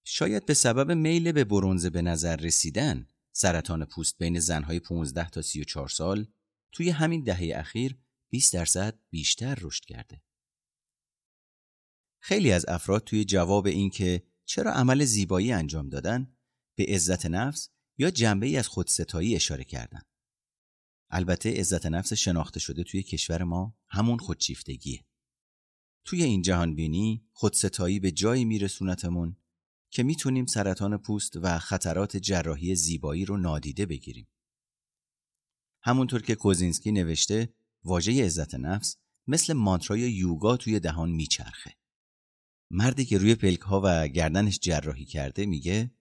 شاید 0.06 0.46
به 0.46 0.54
سبب 0.54 0.92
میل 0.92 1.32
به 1.32 1.44
برونزه 1.44 1.90
به 1.90 2.02
نظر 2.02 2.36
رسیدن 2.36 3.08
سرطان 3.32 3.86
پوست 3.86 4.18
بین 4.18 4.40
زنهای 4.40 4.80
15 4.80 5.30
تا 5.30 5.42
34 5.42 5.90
سال 5.90 6.28
توی 6.72 6.90
همین 6.90 7.24
دهه 7.24 7.52
اخیر 7.56 7.98
20 8.34 8.54
درصد 8.54 9.00
بیشتر 9.10 9.58
رشد 9.62 9.86
کرده. 9.86 10.22
خیلی 12.20 12.52
از 12.52 12.66
افراد 12.68 13.04
توی 13.04 13.26
جواب 13.26 13.66
این 13.66 13.90
که 13.90 14.24
چرا 14.46 14.74
عمل 14.74 15.06
زیبایی 15.06 15.52
انجام 15.52 15.90
دادن 15.90 16.36
به 16.76 16.86
عزت 16.90 17.26
نفس 17.26 17.70
یا 17.98 18.12
جنبه 18.12 18.46
ای 18.46 18.58
از 18.58 18.68
خودستایی 18.68 19.36
اشاره 19.36 19.64
کردن. 19.64 20.02
البته 21.10 21.60
عزت 21.60 21.86
نفس 21.86 22.14
شناخته 22.14 22.60
شده 22.60 22.84
توی 22.84 23.04
کشور 23.04 23.44
ما 23.44 23.78
همون 23.88 24.18
خودشیفتگیه. 24.18 25.06
توی 26.06 26.24
این 26.24 26.42
جهان 26.42 26.76
بینی 26.76 27.28
خودستایی 27.32 28.00
به 28.00 28.12
جایی 28.12 28.46
میرسونتمون 28.46 29.38
که 29.90 30.04
می‌تونیم 30.04 30.46
سرطان 30.46 30.98
پوست 30.98 31.36
و 31.36 31.60
خطرات 31.60 32.18
جراحی 32.18 32.76
زیبایی 32.76 33.26
رو 33.26 33.38
نادیده 33.38 33.86
بگیریم. 33.86 34.28
همونطور 35.84 36.22
که 36.22 36.36
کوزینسکی 36.36 36.92
نوشته 36.92 37.54
واژه 37.86 38.26
عزت 38.26 38.56
نفس 38.56 38.98
مثل 39.28 39.54
مانترای 39.54 40.12
یوگا 40.12 40.58
توی 40.58 40.80
دهان 40.80 41.10
میچرخه. 41.10 41.76
مردی 42.72 43.06
که 43.06 43.18
روی 43.18 43.36
پلک 43.36 43.60
ها 43.60 43.82
و 43.84 44.08
گردنش 44.08 44.60
جراحی 44.60 45.06
کرده 45.06 45.46
میگه 45.46 45.92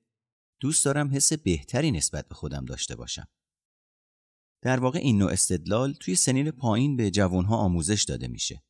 دوست 0.60 0.84
دارم 0.84 1.14
حس 1.14 1.32
بهتری 1.32 1.90
نسبت 1.90 2.28
به 2.28 2.34
خودم 2.34 2.64
داشته 2.64 2.96
باشم. 2.96 3.28
در 4.62 4.80
واقع 4.80 4.98
این 4.98 5.18
نوع 5.18 5.32
استدلال 5.32 5.92
توی 5.92 6.14
سنین 6.14 6.50
پایین 6.50 6.96
به 6.96 7.10
جوانها 7.10 7.56
آموزش 7.56 8.02
داده 8.02 8.28
میشه. 8.28 8.62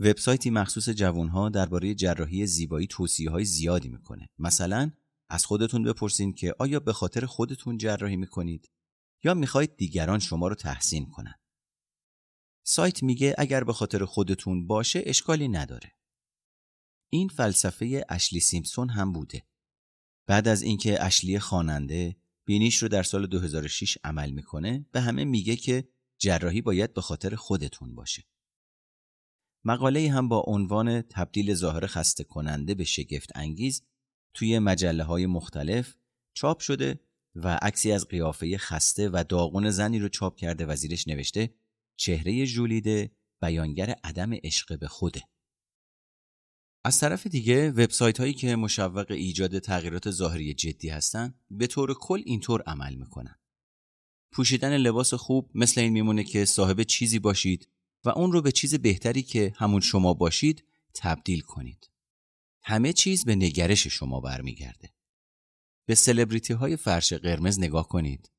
وبسایتی 0.00 0.50
مخصوص 0.50 0.88
جوانها 0.88 1.48
درباره 1.48 1.94
جراحی 1.94 2.46
زیبایی 2.46 2.86
توصیه 2.86 3.30
های 3.30 3.44
زیادی 3.44 3.88
می‌کنه. 3.88 4.28
مثلا 4.38 4.90
از 5.28 5.46
خودتون 5.46 5.82
بپرسین 5.82 6.32
که 6.32 6.54
آیا 6.58 6.80
به 6.80 6.92
خاطر 6.92 7.26
خودتون 7.26 7.78
جراحی 7.78 8.16
می‌کنید 8.16 8.70
یا 9.24 9.34
می‌خواید 9.34 9.76
دیگران 9.76 10.18
شما 10.18 10.48
رو 10.48 10.54
تحسین 10.54 11.06
کنن. 11.10 11.34
سایت 12.66 13.02
میگه 13.02 13.34
اگر 13.38 13.64
به 13.64 13.72
خاطر 13.72 14.04
خودتون 14.04 14.66
باشه 14.66 15.02
اشکالی 15.06 15.48
نداره. 15.48 15.92
این 17.10 17.28
فلسفه 17.28 18.04
اشلی 18.08 18.40
سیمپسون 18.40 18.88
هم 18.88 19.12
بوده. 19.12 19.42
بعد 20.26 20.48
از 20.48 20.62
اینکه 20.62 21.04
اشلی 21.04 21.38
خواننده 21.38 22.16
بینیش 22.44 22.76
رو 22.76 22.88
در 22.88 23.02
سال 23.02 23.26
2006 23.26 23.98
عمل 24.04 24.30
می‌کنه 24.30 24.86
به 24.92 25.00
همه 25.00 25.24
میگه 25.24 25.56
که 25.56 25.88
جراحی 26.18 26.60
باید 26.62 26.94
به 26.94 27.00
خاطر 27.00 27.34
خودتون 27.34 27.94
باشه. 27.94 28.24
مقاله 29.64 30.10
هم 30.12 30.28
با 30.28 30.44
عنوان 30.46 31.02
تبدیل 31.02 31.54
ظاهر 31.54 31.86
خسته 31.86 32.24
کننده 32.24 32.74
به 32.74 32.84
شگفت 32.84 33.30
انگیز 33.34 33.82
توی 34.34 34.58
مجله 34.58 35.04
های 35.04 35.26
مختلف 35.26 35.96
چاپ 36.34 36.60
شده 36.60 37.00
و 37.34 37.58
عکسی 37.62 37.92
از 37.92 38.08
قیافه 38.08 38.58
خسته 38.58 39.08
و 39.08 39.24
داغون 39.28 39.70
زنی 39.70 39.98
رو 39.98 40.08
چاپ 40.08 40.36
کرده 40.36 40.66
و 40.66 40.76
زیرش 40.76 41.08
نوشته 41.08 41.54
چهره 41.96 42.44
ژولیده 42.44 43.10
بیانگر 43.42 43.90
عدم 44.04 44.34
عشق 44.34 44.78
به 44.78 44.88
خوده. 44.88 45.22
از 46.84 46.98
طرف 46.98 47.26
دیگه 47.26 47.70
وبسایت 47.70 48.20
هایی 48.20 48.34
که 48.34 48.56
مشوق 48.56 49.10
ایجاد 49.10 49.58
تغییرات 49.58 50.10
ظاهری 50.10 50.54
جدی 50.54 50.88
هستن 50.88 51.34
به 51.50 51.66
طور 51.66 51.94
کل 51.94 52.22
اینطور 52.26 52.62
عمل 52.62 52.94
می‌کنن. 52.94 53.38
پوشیدن 54.32 54.76
لباس 54.76 55.14
خوب 55.14 55.50
مثل 55.54 55.80
این 55.80 55.92
میمونه 55.92 56.24
که 56.24 56.44
صاحب 56.44 56.82
چیزی 56.82 57.18
باشید 57.18 57.68
و 58.04 58.08
اون 58.08 58.32
رو 58.32 58.42
به 58.42 58.52
چیز 58.52 58.74
بهتری 58.74 59.22
که 59.22 59.52
همون 59.56 59.80
شما 59.80 60.14
باشید 60.14 60.64
تبدیل 60.94 61.40
کنید. 61.40 61.90
همه 62.62 62.92
چیز 62.92 63.24
به 63.24 63.34
نگرش 63.34 63.86
شما 63.86 64.20
برمیگرده. 64.20 64.94
به 65.86 65.94
سلبریتی 65.94 66.52
های 66.52 66.76
فرش 66.76 67.12
قرمز 67.12 67.58
نگاه 67.58 67.88
کنید. 67.88 68.30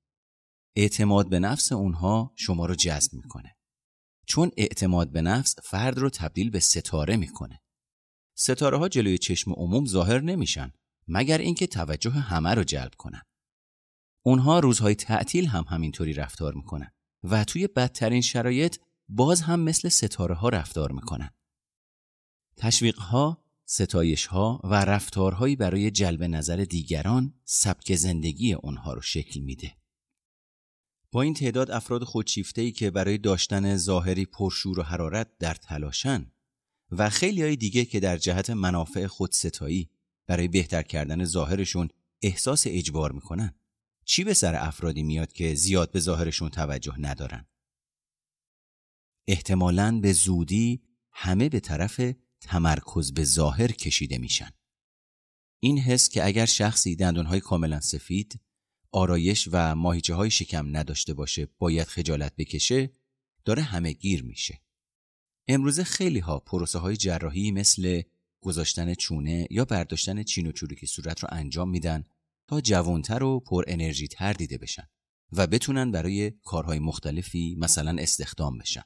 اعتماد 0.75 1.29
به 1.29 1.39
نفس 1.39 1.71
اونها 1.71 2.33
شما 2.35 2.65
رو 2.65 2.75
جذب 2.75 3.13
می‌کنه. 3.13 3.55
چون 4.27 4.51
اعتماد 4.57 5.11
به 5.11 5.21
نفس 5.21 5.55
فرد 5.63 5.97
رو 5.97 6.09
تبدیل 6.09 6.49
به 6.49 6.59
ستاره 6.59 7.17
می‌کنه. 7.17 7.61
ستاره 8.37 8.77
ها 8.77 8.89
جلوی 8.89 9.17
چشم 9.17 9.51
عموم 9.51 9.85
ظاهر 9.85 10.19
نمیشن 10.19 10.71
مگر 11.07 11.37
اینکه 11.37 11.67
توجه 11.67 12.11
همه 12.11 12.53
رو 12.53 12.63
جلب 12.63 12.91
کنن. 12.97 13.21
اونها 14.25 14.59
روزهای 14.59 14.95
تعطیل 14.95 15.45
هم 15.45 15.65
همینطوری 15.69 16.13
رفتار 16.13 16.53
می‌کنن 16.53 16.91
و 17.23 17.43
توی 17.43 17.67
بدترین 17.67 18.21
شرایط 18.21 18.77
باز 19.09 19.41
هم 19.41 19.59
مثل 19.59 19.89
ستاره 19.89 20.35
ها 20.35 20.49
رفتار 20.49 20.91
می‌کنن. 20.91 21.29
تشویق 22.57 22.97
ها، 22.97 23.45
ستایش 23.65 24.25
ها 24.25 24.61
و 24.63 24.73
رفتارهایی 24.85 25.55
برای 25.55 25.91
جلب 25.91 26.23
نظر 26.23 26.55
دیگران 26.55 27.33
سبک 27.43 27.95
زندگی 27.95 28.53
اونها 28.53 28.93
رو 28.93 29.01
شکل 29.01 29.39
میده. 29.39 29.75
با 31.15 31.21
این 31.21 31.33
تعداد 31.33 31.71
افراد 31.71 32.03
خودشیفته 32.03 32.71
که 32.71 32.91
برای 32.91 33.17
داشتن 33.17 33.77
ظاهری 33.77 34.25
پرشور 34.25 34.79
و 34.79 34.83
حرارت 34.83 35.37
در 35.37 35.53
تلاشن 35.53 36.31
و 36.91 37.09
خیلی 37.09 37.41
های 37.41 37.55
دیگه 37.55 37.85
که 37.85 37.99
در 37.99 38.17
جهت 38.17 38.49
منافع 38.49 39.07
خودستایی 39.07 39.89
برای 40.27 40.47
بهتر 40.47 40.81
کردن 40.81 41.25
ظاهرشون 41.25 41.89
احساس 42.21 42.63
اجبار 42.67 43.11
می‌کنن. 43.11 43.53
چی 44.05 44.23
به 44.23 44.33
سر 44.33 44.55
افرادی 44.55 45.03
میاد 45.03 45.33
که 45.33 45.55
زیاد 45.55 45.91
به 45.91 45.99
ظاهرشون 45.99 46.49
توجه 46.49 46.95
ندارن؟ 46.99 47.45
احتمالاً 49.27 49.99
به 49.99 50.13
زودی 50.13 50.81
همه 51.11 51.49
به 51.49 51.59
طرف 51.59 52.01
تمرکز 52.41 53.13
به 53.13 53.23
ظاهر 53.23 53.71
کشیده 53.71 54.17
میشن. 54.17 54.49
این 55.59 55.79
حس 55.79 56.09
که 56.09 56.25
اگر 56.25 56.45
شخصی 56.45 56.95
دندونهای 56.95 57.39
کاملا 57.39 57.79
سفید 57.79 58.44
آرایش 58.95 59.49
و 59.51 59.75
ماهیچه 59.75 60.15
های 60.15 60.31
شکم 60.31 60.77
نداشته 60.77 61.13
باشه 61.13 61.47
باید 61.59 61.87
خجالت 61.87 62.35
بکشه 62.35 62.91
داره 63.45 63.63
همه 63.63 63.93
گیر 63.93 64.23
میشه 64.23 64.61
امروزه 65.47 65.83
خیلی 65.83 66.19
ها 66.19 66.39
پروسه 66.39 66.79
های 66.79 66.97
جراحی 66.97 67.51
مثل 67.51 68.01
گذاشتن 68.41 68.93
چونه 68.93 69.47
یا 69.51 69.65
برداشتن 69.65 70.23
چین 70.23 70.47
و 70.47 70.51
چروک 70.51 70.85
صورت 70.85 71.19
رو 71.19 71.29
انجام 71.31 71.69
میدن 71.69 72.03
تا 72.47 72.61
جوانتر 72.61 73.23
و 73.23 73.39
پر 73.39 73.63
انرژی 73.67 74.07
تر 74.07 74.33
دیده 74.33 74.57
بشن 74.57 74.87
و 75.31 75.47
بتونن 75.47 75.91
برای 75.91 76.31
کارهای 76.31 76.79
مختلفی 76.79 77.55
مثلا 77.59 77.95
استخدام 77.99 78.57
بشن. 78.57 78.83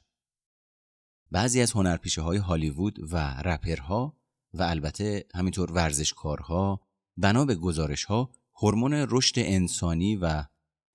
بعضی 1.30 1.60
از 1.60 1.72
هنرپیشه 1.72 2.22
های 2.22 2.38
هالیوود 2.38 3.12
و 3.12 3.16
رپرها 3.44 4.16
و 4.54 4.62
البته 4.62 5.26
همینطور 5.34 5.72
ورزشکارها 5.72 6.80
بنا 7.16 7.44
به 7.44 7.54
گزارش 7.54 8.04
ها 8.04 8.32
هورمون 8.62 8.92
رشد 8.92 9.34
انسانی 9.38 10.16
و 10.16 10.44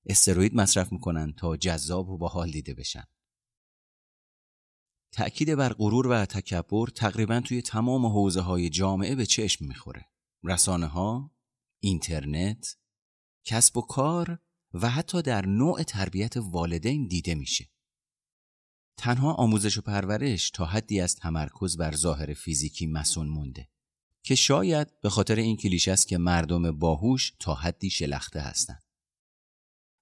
استروید 0.05 0.55
مصرف 0.55 0.91
می‌کنن 0.91 1.33
تا 1.33 1.57
جذاب 1.57 2.09
و 2.09 2.17
باحال 2.17 2.51
دیده 2.51 2.73
بشن. 2.73 3.03
تأکید 5.13 5.55
بر 5.55 5.73
غرور 5.73 6.07
و 6.07 6.25
تکبر 6.25 6.87
تقریبا 6.87 7.39
توی 7.39 7.61
تمام 7.61 8.05
حوزه 8.05 8.41
های 8.41 8.69
جامعه 8.69 9.15
به 9.15 9.25
چشم 9.25 9.65
می‌خوره. 9.65 10.05
رسانه 10.43 10.87
ها، 10.87 11.31
اینترنت، 11.79 12.77
کسب 13.45 13.77
و 13.77 13.81
کار 13.81 14.39
و 14.73 14.89
حتی 14.89 15.21
در 15.21 15.45
نوع 15.45 15.83
تربیت 15.83 16.37
والدین 16.37 17.07
دیده 17.07 17.35
میشه. 17.35 17.69
تنها 18.97 19.33
آموزش 19.33 19.77
و 19.77 19.81
پرورش 19.81 20.49
تا 20.49 20.65
حدی 20.65 20.99
از 20.99 21.15
تمرکز 21.15 21.77
بر 21.77 21.95
ظاهر 21.95 22.33
فیزیکی 22.33 22.87
مسون 22.87 23.27
مونده 23.27 23.69
که 24.25 24.35
شاید 24.35 25.01
به 25.01 25.09
خاطر 25.09 25.35
این 25.35 25.57
کلیش 25.57 25.87
است 25.87 26.07
که 26.07 26.17
مردم 26.17 26.71
باهوش 26.71 27.33
تا 27.39 27.53
حدی 27.53 27.89
شلخته 27.89 28.39
هستند. 28.39 28.83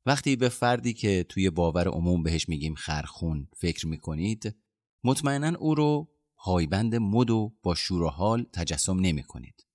وقتی 0.06 0.36
به 0.36 0.50
فردی 0.50 0.94
که 0.94 1.26
توی 1.30 1.50
باور 1.50 1.88
عموم 1.88 2.24
بهش 2.24 2.50
میگیم 2.50 2.76
خرخون 2.76 3.48
فکر 3.58 3.88
می‌کنید 3.88 4.56
مطمئنا 5.04 5.58
او 5.58 5.76
رو 5.76 6.10
پایبند 6.38 6.96
مد 6.96 7.30
و 7.30 7.58
با 7.64 7.76
شور 7.76 8.02
و 8.02 8.10
حال 8.10 8.46
تجسم 8.54 9.00
نمی 9.00 9.24
کنید. 9.24 9.68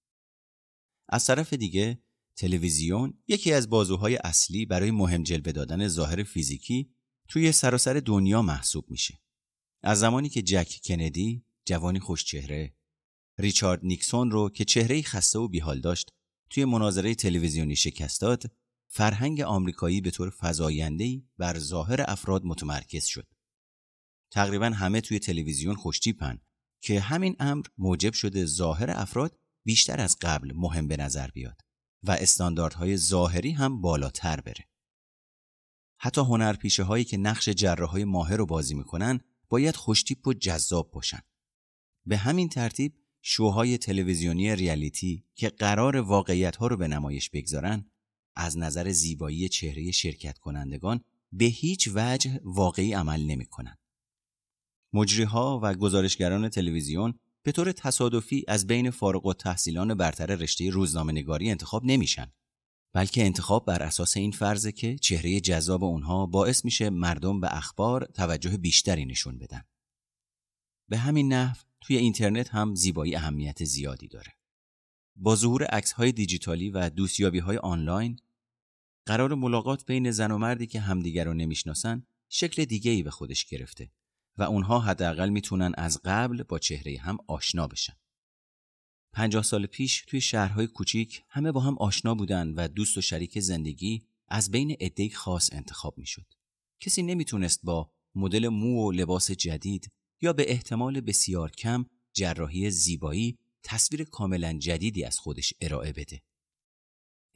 از 1.09 1.27
طرف 1.27 1.53
دیگه 1.53 2.03
تلویزیون 2.37 3.23
یکی 3.29 3.53
از 3.53 3.71
بازوهای 3.71 4.17
اصلی 4.17 4.67
برای 4.67 4.91
مهم 4.91 5.23
جلوه 5.23 5.53
دادن 5.53 5.89
ظاهر 5.89 6.23
فیزیکی 6.23 6.95
توی 7.29 7.53
سراسر 7.53 7.95
دنیا 7.95 8.43
محسوب 8.43 8.91
میشه. 8.91 9.21
از 9.83 9.99
زمانی 9.99 10.29
که 10.29 10.43
جک 10.43 10.81
کندی 10.85 11.45
جوانی 11.65 12.01
خوشچهره 12.01 12.78
ریچارد 13.39 13.81
نیکسون 13.85 14.31
رو 14.31 14.51
که 14.51 14.65
چهره 14.65 15.03
خسته 15.03 15.39
و 15.39 15.49
بیحال 15.49 15.81
داشت 15.81 16.11
توی 16.51 16.65
مناظره 16.65 17.15
تلویزیونی 17.15 17.77
شکست 17.77 18.21
داد 18.21 18.43
فرهنگ 18.91 19.41
آمریکایی 19.41 20.01
به 20.01 20.11
طور 20.11 20.33
فزاینده‌ای 20.41 21.25
بر 21.39 21.59
ظاهر 21.59 22.05
افراد 22.09 22.45
متمرکز 22.45 23.05
شد. 23.05 23.27
تقریبا 24.33 24.67
همه 24.67 25.01
توی 25.01 25.19
تلویزیون 25.19 25.75
خوشتیپن 25.75 26.39
که 26.83 27.01
همین 27.01 27.37
امر 27.39 27.67
موجب 27.79 28.13
شده 28.13 28.45
ظاهر 28.45 28.91
افراد 28.91 29.39
بیشتر 29.67 30.01
از 30.01 30.17
قبل 30.21 30.53
مهم 30.55 30.89
به 30.89 30.97
نظر 30.97 31.31
بیاد 31.31 31.61
و 32.03 32.11
استانداردهای 32.11 32.97
ظاهری 32.97 33.51
هم 33.51 33.81
بالاتر 33.81 34.41
بره. 34.41 34.69
حتی 36.01 36.21
هنرپیشه 36.21 36.83
هایی 36.83 37.05
که 37.05 37.17
نقش 37.17 37.49
جراح 37.49 37.91
های 37.91 38.05
ماهر 38.05 38.37
رو 38.37 38.47
بازی 38.47 38.75
می‌کنن 38.75 39.21
باید 39.49 39.77
خوشتیپ 39.77 40.27
و 40.27 40.33
جذاب 40.33 40.91
باشن. 40.91 41.21
به 42.07 42.17
همین 42.17 42.49
ترتیب 42.49 42.95
شوهای 43.31 43.79
تلویزیونی 43.79 44.57
ریالیتی 44.57 45.25
که 45.35 45.49
قرار 45.49 45.97
واقعیت 45.97 46.57
ها 46.57 46.67
رو 46.67 46.77
به 46.77 46.89
نمایش 46.89 47.31
بگذارن 47.31 47.91
از 48.37 48.59
نظر 48.59 48.91
زیبایی 48.91 49.49
چهره 49.49 49.91
شرکت 49.91 50.39
کنندگان 50.39 51.01
به 51.33 51.45
هیچ 51.45 51.89
وجه 51.95 52.41
واقعی 52.45 52.93
عمل 52.93 53.21
نمی 53.21 53.45
کنن. 53.45 53.77
مجریها 54.93 55.61
و 55.63 55.75
گزارشگران 55.75 56.49
تلویزیون 56.49 57.15
به 57.43 57.53
طور 57.53 57.73
تصادفی 57.73 58.45
از 58.49 58.67
بین 58.67 58.91
فارغ 58.91 59.27
و 59.27 59.35
تحصیلان 59.35 59.95
برتر 59.95 60.27
رشته 60.27 60.71
روزنامه 60.71 61.13
نگاری 61.13 61.51
انتخاب 61.51 61.85
نمیشن 61.85 62.33
بلکه 62.93 63.25
انتخاب 63.25 63.67
بر 63.67 63.83
اساس 63.83 64.17
این 64.17 64.31
فرضه 64.31 64.73
که 64.73 64.99
چهره 64.99 65.41
جذاب 65.41 65.85
اونها 65.85 66.27
باعث 66.27 66.65
میشه 66.65 66.91
مردم 66.91 67.41
به 67.41 67.57
اخبار 67.57 68.05
توجه 68.05 68.57
بیشتری 68.57 69.05
نشون 69.05 69.39
بدن. 69.39 69.65
به 70.89 70.99
همین 70.99 71.33
نحو 71.33 71.68
توی 71.81 71.97
اینترنت 71.97 72.49
هم 72.49 72.75
زیبایی 72.75 73.17
اهمیت 73.17 73.65
زیادی 73.65 74.09
داره. 74.09 74.33
با 75.17 75.37
ظهور 75.37 75.65
عکس 75.65 75.93
های 75.93 76.13
دیجیتالی 76.13 76.71
و 76.71 76.91
دوستیابی 76.91 77.39
های 77.39 77.57
آنلاین 77.57 78.21
قرار 79.07 79.35
ملاقات 79.35 79.87
بین 79.87 80.11
زن 80.11 80.31
و 80.31 80.39
مردی 80.39 80.67
که 80.67 80.81
همدیگر 80.81 81.25
رو 81.25 81.35
نمی‌شناسن 81.35 82.07
شکل 82.29 82.65
دیگه 82.65 82.91
ای 82.91 83.03
به 83.03 83.11
خودش 83.11 83.45
گرفته 83.45 83.91
و 84.39 84.43
اونها 84.43 84.79
حداقل 84.79 85.29
می‌تونن 85.29 85.73
از 85.79 86.01
قبل 86.05 86.43
با 86.43 86.59
چهره 86.59 86.99
هم 86.99 87.19
آشنا 87.27 87.67
بشن. 87.67 87.95
پنجاه 89.13 89.43
سال 89.43 89.67
پیش 89.67 90.05
توی 90.07 90.21
شهرهای 90.21 90.67
کوچیک 90.67 91.25
همه 91.29 91.53
با 91.53 91.61
هم 91.61 91.79
آشنا 91.79 92.15
بودن 92.15 92.49
و 92.49 92.69
دوست 92.69 92.99
و 92.99 93.01
شریک 93.01 93.41
زندگی 93.41 94.07
از 94.29 94.51
بین 94.51 94.77
عدهای 94.81 95.11
خاص 95.11 95.53
انتخاب 95.53 95.99
می‌شد. 95.99 96.27
کسی 96.81 97.03
نمی‌تونست 97.03 97.61
با 97.63 97.91
مدل 98.15 98.49
مو 98.49 98.89
و 98.89 98.93
لباس 98.93 99.31
جدید 99.31 99.93
یا 100.21 100.33
به 100.33 100.51
احتمال 100.53 101.01
بسیار 101.01 101.51
کم 101.51 101.87
جراحی 102.13 102.71
زیبایی 102.71 103.39
تصویر 103.63 104.05
کاملا 104.05 104.59
جدیدی 104.59 105.05
از 105.05 105.19
خودش 105.19 105.55
ارائه 105.61 105.93
بده. 105.93 106.23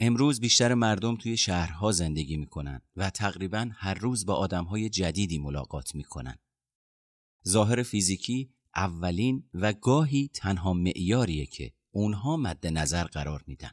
امروز 0.00 0.40
بیشتر 0.40 0.74
مردم 0.74 1.16
توی 1.16 1.36
شهرها 1.36 1.92
زندگی 1.92 2.36
می‌کنن 2.36 2.80
و 2.96 3.10
تقریبا 3.10 3.70
هر 3.74 3.94
روز 3.94 4.26
با 4.26 4.34
آدمهای 4.34 4.88
جدیدی 4.88 5.38
ملاقات 5.38 5.94
می‌کنن. 5.94 6.38
ظاهر 7.48 7.82
فیزیکی 7.82 8.50
اولین 8.76 9.48
و 9.54 9.72
گاهی 9.72 10.30
تنها 10.34 10.72
معیاریه 10.72 11.46
که 11.46 11.72
اونها 11.90 12.36
مد 12.36 12.66
نظر 12.66 13.04
قرار 13.04 13.44
میدن. 13.46 13.70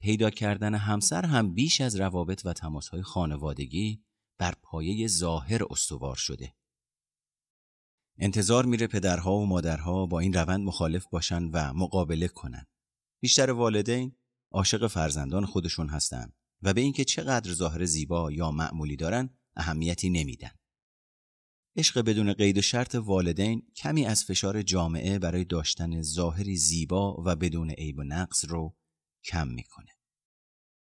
پیدا 0.00 0.30
کردن 0.30 0.74
همسر 0.74 1.26
هم 1.26 1.54
بیش 1.54 1.80
از 1.80 1.96
روابط 1.96 2.46
و 2.46 2.52
تماسهای 2.52 3.02
خانوادگی 3.02 4.04
بر 4.38 4.54
پایه 4.62 5.06
ظاهر 5.06 5.60
استوار 5.70 6.16
شده. 6.16 6.54
انتظار 8.18 8.64
میره 8.64 8.86
پدرها 8.86 9.36
و 9.36 9.46
مادرها 9.46 10.06
با 10.06 10.20
این 10.20 10.32
روند 10.32 10.60
مخالف 10.60 11.06
باشن 11.06 11.42
و 11.44 11.72
مقابله 11.74 12.28
کنن. 12.28 12.66
بیشتر 13.20 13.50
والدین 13.50 14.16
عاشق 14.50 14.86
فرزندان 14.86 15.46
خودشون 15.46 15.88
هستن 15.88 16.32
و 16.62 16.74
به 16.74 16.80
اینکه 16.80 17.04
چقدر 17.04 17.52
ظاهر 17.52 17.84
زیبا 17.84 18.32
یا 18.32 18.50
معمولی 18.50 18.96
دارن 18.96 19.30
اهمیتی 19.56 20.10
نمیدن. 20.10 20.50
عشق 21.76 22.00
بدون 22.00 22.32
قید 22.32 22.58
و 22.58 22.62
شرط 22.62 22.94
والدین 22.94 23.66
کمی 23.76 24.06
از 24.06 24.24
فشار 24.24 24.62
جامعه 24.62 25.18
برای 25.18 25.44
داشتن 25.44 26.02
ظاهری 26.02 26.56
زیبا 26.56 27.22
و 27.24 27.36
بدون 27.36 27.70
عیب 27.70 27.98
و 27.98 28.02
نقص 28.02 28.44
رو 28.44 28.76
کم 29.24 29.48
می‌کنه. 29.48 29.90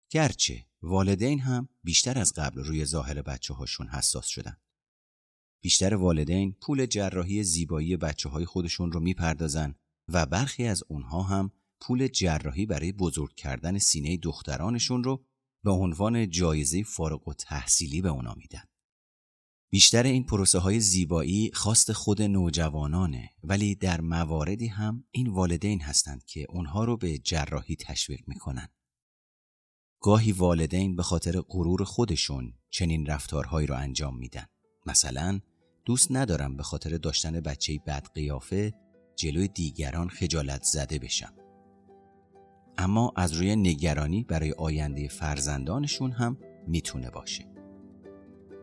گرچه 0.09 0.65
والدین 0.81 1.39
هم 1.39 1.69
بیشتر 1.83 2.19
از 2.19 2.33
قبل 2.33 2.63
روی 2.63 2.85
ظاهر 2.85 3.21
بچه 3.21 3.53
هاشون 3.53 3.87
حساس 3.87 4.27
شدن. 4.27 4.57
بیشتر 5.65 5.95
والدین 5.95 6.55
پول 6.61 6.85
جراحی 6.85 7.43
زیبایی 7.43 7.97
بچه 7.97 8.29
های 8.29 8.45
خودشون 8.45 8.91
رو 8.91 8.99
می‌پردازن 8.99 9.75
و 10.07 10.25
برخی 10.25 10.65
از 10.65 10.83
اونها 10.87 11.23
هم 11.23 11.51
پول 11.81 12.07
جراحی 12.07 12.65
برای 12.65 12.91
بزرگ 12.91 13.35
کردن 13.35 13.77
سینه 13.77 14.17
دخترانشون 14.17 15.03
رو 15.03 15.25
به 15.63 15.71
عنوان 15.71 16.29
جایزه 16.29 16.83
فارغ 16.83 17.27
و 17.27 17.33
تحصیلی 17.33 18.01
به 18.01 18.09
اونا 18.09 18.33
میدن. 18.33 18.63
بیشتر 19.71 20.03
این 20.03 20.23
پروسه 20.23 20.59
های 20.59 20.79
زیبایی 20.79 21.51
خواست 21.53 21.91
خود 21.91 22.21
نوجوانانه 22.21 23.29
ولی 23.43 23.75
در 23.75 24.01
مواردی 24.01 24.67
هم 24.67 25.03
این 25.11 25.27
والدین 25.27 25.81
هستند 25.81 26.23
که 26.25 26.45
اونها 26.49 26.83
رو 26.83 26.97
به 26.97 27.17
جراحی 27.17 27.75
تشویق 27.75 28.21
می‌کنن. 28.27 28.67
گاهی 30.01 30.31
والدین 30.31 30.95
به 30.95 31.03
خاطر 31.03 31.41
غرور 31.41 31.83
خودشون 31.83 32.53
چنین 32.69 33.05
رفتارهایی 33.05 33.67
رو 33.67 33.75
انجام 33.75 34.17
میدن. 34.17 34.45
مثلا 34.85 35.39
دوست 35.85 36.11
ندارم 36.11 36.57
به 36.57 36.63
خاطر 36.63 36.97
داشتن 36.97 37.39
بچه 37.39 37.79
بد 37.87 38.07
قیافه 38.13 38.73
جلوی 39.15 39.47
دیگران 39.47 40.09
خجالت 40.09 40.63
زده 40.63 40.99
بشم. 40.99 41.33
اما 42.77 43.13
از 43.15 43.33
روی 43.33 43.55
نگرانی 43.55 44.23
برای 44.23 44.51
آینده 44.51 45.07
فرزندانشون 45.07 46.11
هم 46.11 46.37
می‌تونه 46.67 47.09
باشه. 47.09 47.45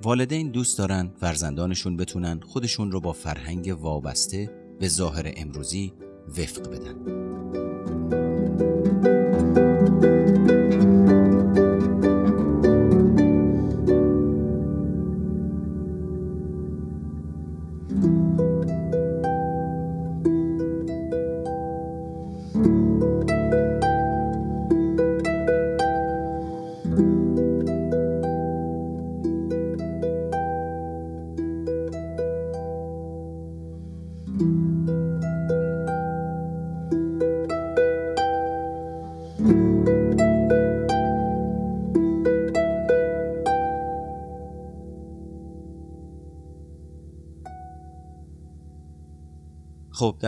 والدین 0.02 0.50
دوست 0.50 0.78
دارن 0.78 1.12
فرزندانشون 1.20 1.96
بتونن 1.96 2.40
خودشون 2.40 2.92
رو 2.92 3.00
با 3.00 3.12
فرهنگ 3.12 3.76
وابسته 3.80 4.50
به 4.80 4.88
ظاهر 4.88 5.32
امروزی 5.36 5.92
وفق 6.28 6.70
بدن. 6.70 7.22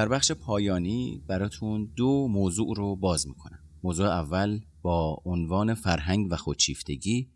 در 0.05 0.11
بخش 0.11 0.33
پایانی 0.33 1.25
براتون 1.27 1.93
دو 1.97 2.29
موضوع 2.29 2.77
رو 2.77 2.97
باز 2.97 3.29
می‌کنم. 3.29 3.65
موضوع 3.83 4.07
اول 4.07 4.61
با 4.83 5.23
عنوان 5.25 5.75
فرهنگ 5.75 6.27
و 6.31 6.37
خودشیفتگی 6.37 7.31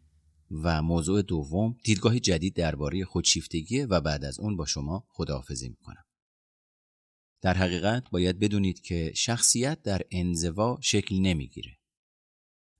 و 0.51 0.83
موضوع 0.83 1.23
دوم 1.23 1.77
دیدگاه 1.85 2.21
جدید 2.21 2.55
درباره 2.57 3.05
خودشیفتگی 3.05 3.81
و 3.81 4.01
بعد 4.01 4.25
از 4.25 4.41
اون 4.41 4.57
با 4.57 4.66
شما 4.66 5.05
خداحافظی 5.09 5.69
می‌کنم. 5.69 6.05
در 7.43 7.55
حقیقت 7.55 8.11
باید 8.11 8.39
بدونید 8.39 8.81
که 8.81 9.12
شخصیت 9.16 9.83
در 9.83 10.03
انزوا 10.11 10.79
شکل 10.81 11.16
نمی‌گیره. 11.21 11.79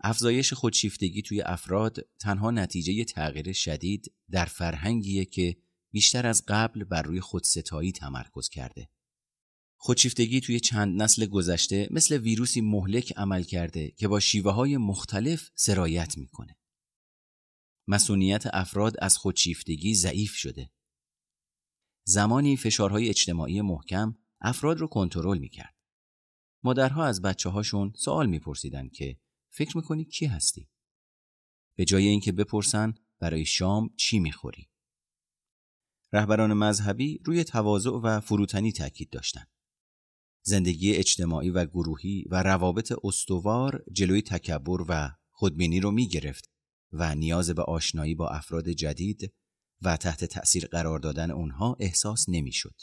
افزایش 0.01 0.53
خودشیفتگی 0.53 1.22
توی 1.22 1.43
افراد 1.43 1.99
تنها 2.20 2.51
نتیجه 2.51 3.05
تغییر 3.05 3.53
شدید 3.53 4.12
در 4.30 4.45
فرهنگیه 4.45 5.24
که 5.24 5.57
بیشتر 5.93 6.26
از 6.26 6.43
قبل 6.49 6.84
بر 6.84 7.03
روی 7.03 7.20
خودستایی 7.20 7.93
تمرکز 7.93 8.49
کرده. 8.49 8.89
خودشیفتگی 9.81 10.41
توی 10.41 10.61
چند 10.61 11.03
نسل 11.03 11.26
گذشته 11.26 11.89
مثل 11.91 12.16
ویروسی 12.16 12.61
مهلک 12.61 13.12
عمل 13.16 13.43
کرده 13.43 13.91
که 13.91 14.09
با 14.09 14.20
شیوه 14.20 14.53
های 14.53 14.76
مختلف 14.76 15.51
سرایت 15.55 16.18
می‌کنه. 16.18 16.59
مسئولیت 17.89 18.45
افراد 18.53 18.95
از 19.03 19.16
خودشیفتگی 19.16 19.95
ضعیف 19.95 20.35
شده. 20.35 20.70
زمانی 22.05 22.57
فشارهای 22.57 23.09
اجتماعی 23.09 23.61
محکم 23.61 24.14
افراد 24.41 24.79
رو 24.79 24.87
کنترل 24.87 25.39
می‌کرد. 25.39 25.74
مادرها 26.62 27.05
از 27.05 27.22
بچه 27.22 27.49
هاشون 27.49 27.93
سوال 27.97 28.26
میپرسیدن 28.26 28.89
که 28.89 29.20
فکر 29.49 29.76
می‌کنی 29.76 30.05
کی 30.05 30.26
هستی؟ 30.26 30.68
به 31.76 31.85
جای 31.85 32.07
اینکه 32.07 32.33
بپرسن 32.33 32.95
برای 33.18 33.45
شام 33.45 33.91
چی 33.97 34.18
می‌خوری؟ 34.18 34.68
رهبران 36.12 36.53
مذهبی 36.53 37.20
روی 37.24 37.45
تواضع 37.45 37.91
و 37.91 38.20
فروتنی 38.20 38.72
تاکید 38.72 39.11
داشتند. 39.11 39.57
زندگی 40.49 40.94
اجتماعی 40.94 41.51
و 41.51 41.64
گروهی 41.64 42.24
و 42.30 42.42
روابط 42.42 42.92
استوار 43.05 43.84
جلوی 43.92 44.22
تکبر 44.22 44.84
و 44.88 45.11
خودبینی 45.30 45.80
رو 45.80 45.90
می 45.90 46.09
گرفت 46.09 46.51
و 46.92 47.14
نیاز 47.14 47.51
به 47.51 47.62
آشنایی 47.62 48.14
با 48.14 48.28
افراد 48.28 48.68
جدید 48.68 49.32
و 49.82 49.96
تحت 49.96 50.24
تأثیر 50.24 50.66
قرار 50.66 50.99
دادن 50.99 51.30
اونها 51.30 51.76
احساس 51.80 52.28
نمی‌شد. 52.28 52.74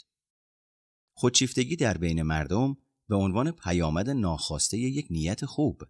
خودشیفتگی 1.14 1.76
در 1.76 1.98
بین 1.98 2.22
مردم 2.22 2.76
به 3.08 3.16
عنوان 3.16 3.50
پیامد 3.50 4.10
ناخواسته 4.10 4.78
یک 4.78 5.06
نیت 5.10 5.44
خوب 5.44 5.82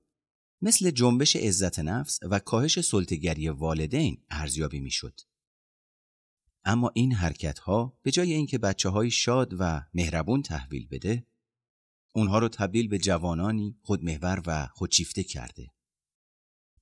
مثل 0.63 0.91
جنبش 0.91 1.37
عزت 1.37 1.79
نفس 1.79 2.21
و 2.23 2.39
کاهش 2.39 2.81
سلطگری 2.81 3.49
والدین 3.49 4.25
ارزیابی 4.31 4.81
می‌شد. 4.81 5.21
اما 6.65 6.91
این 6.95 7.13
حرکت 7.13 7.59
ها 7.59 7.99
به 8.03 8.11
جای 8.11 8.33
اینکه 8.33 8.59
بچه 8.59 8.89
های 8.89 9.11
شاد 9.11 9.55
و 9.59 9.83
مهربون 9.95 10.43
تحویل 10.43 10.89
بده 10.89 11.27
اونها 12.17 12.39
رو 12.39 12.49
تبدیل 12.49 12.89
به 12.89 12.99
جوانانی 12.99 13.77
خودمحور 13.83 14.43
و 14.47 14.67
خودشیفته 14.67 15.25
کرده. 15.25 15.73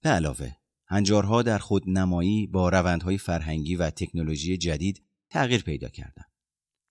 به 0.01 0.11
علاوه 0.11 0.53
هنجارها 0.87 1.43
در 1.43 1.59
خودنمایی 1.59 2.47
با 2.47 2.69
روندهای 2.69 3.19
فرهنگی 3.19 3.77
و 3.77 3.91
تکنولوژی 3.91 4.57
جدید 4.57 5.03
تغییر 5.31 5.63
پیدا 5.63 5.89
کردند. 5.89 6.33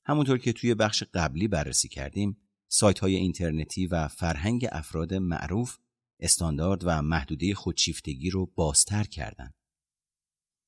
همونطور 0.05 0.37
که 0.37 0.53
توی 0.53 0.73
بخش 0.73 1.03
قبلی 1.13 1.47
بررسی 1.47 1.87
کردیم، 1.87 2.37
سایت 2.67 2.99
های 2.99 3.15
اینترنتی 3.15 3.87
و 3.87 4.07
فرهنگ 4.07 4.67
افراد 4.71 5.13
معروف 5.13 5.77
استاندارد 6.19 6.81
و 6.83 7.01
محدوده 7.01 7.55
خودشیفتگی 7.55 8.29
رو 8.29 8.45
بازتر 8.45 9.03
کردند. 9.03 9.53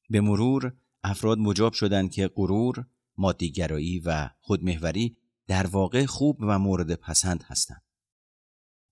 به 0.09 0.21
مرور 0.21 0.73
افراد 1.03 1.37
مجاب 1.37 1.73
شدند 1.73 2.11
که 2.11 2.27
غرور، 2.27 2.85
مادیگرایی 3.17 3.99
و 3.99 4.29
خودمهوری 4.39 5.17
در 5.47 5.67
واقع 5.67 6.05
خوب 6.05 6.37
و 6.39 6.59
مورد 6.59 6.95
پسند 6.95 7.43
هستند. 7.43 7.83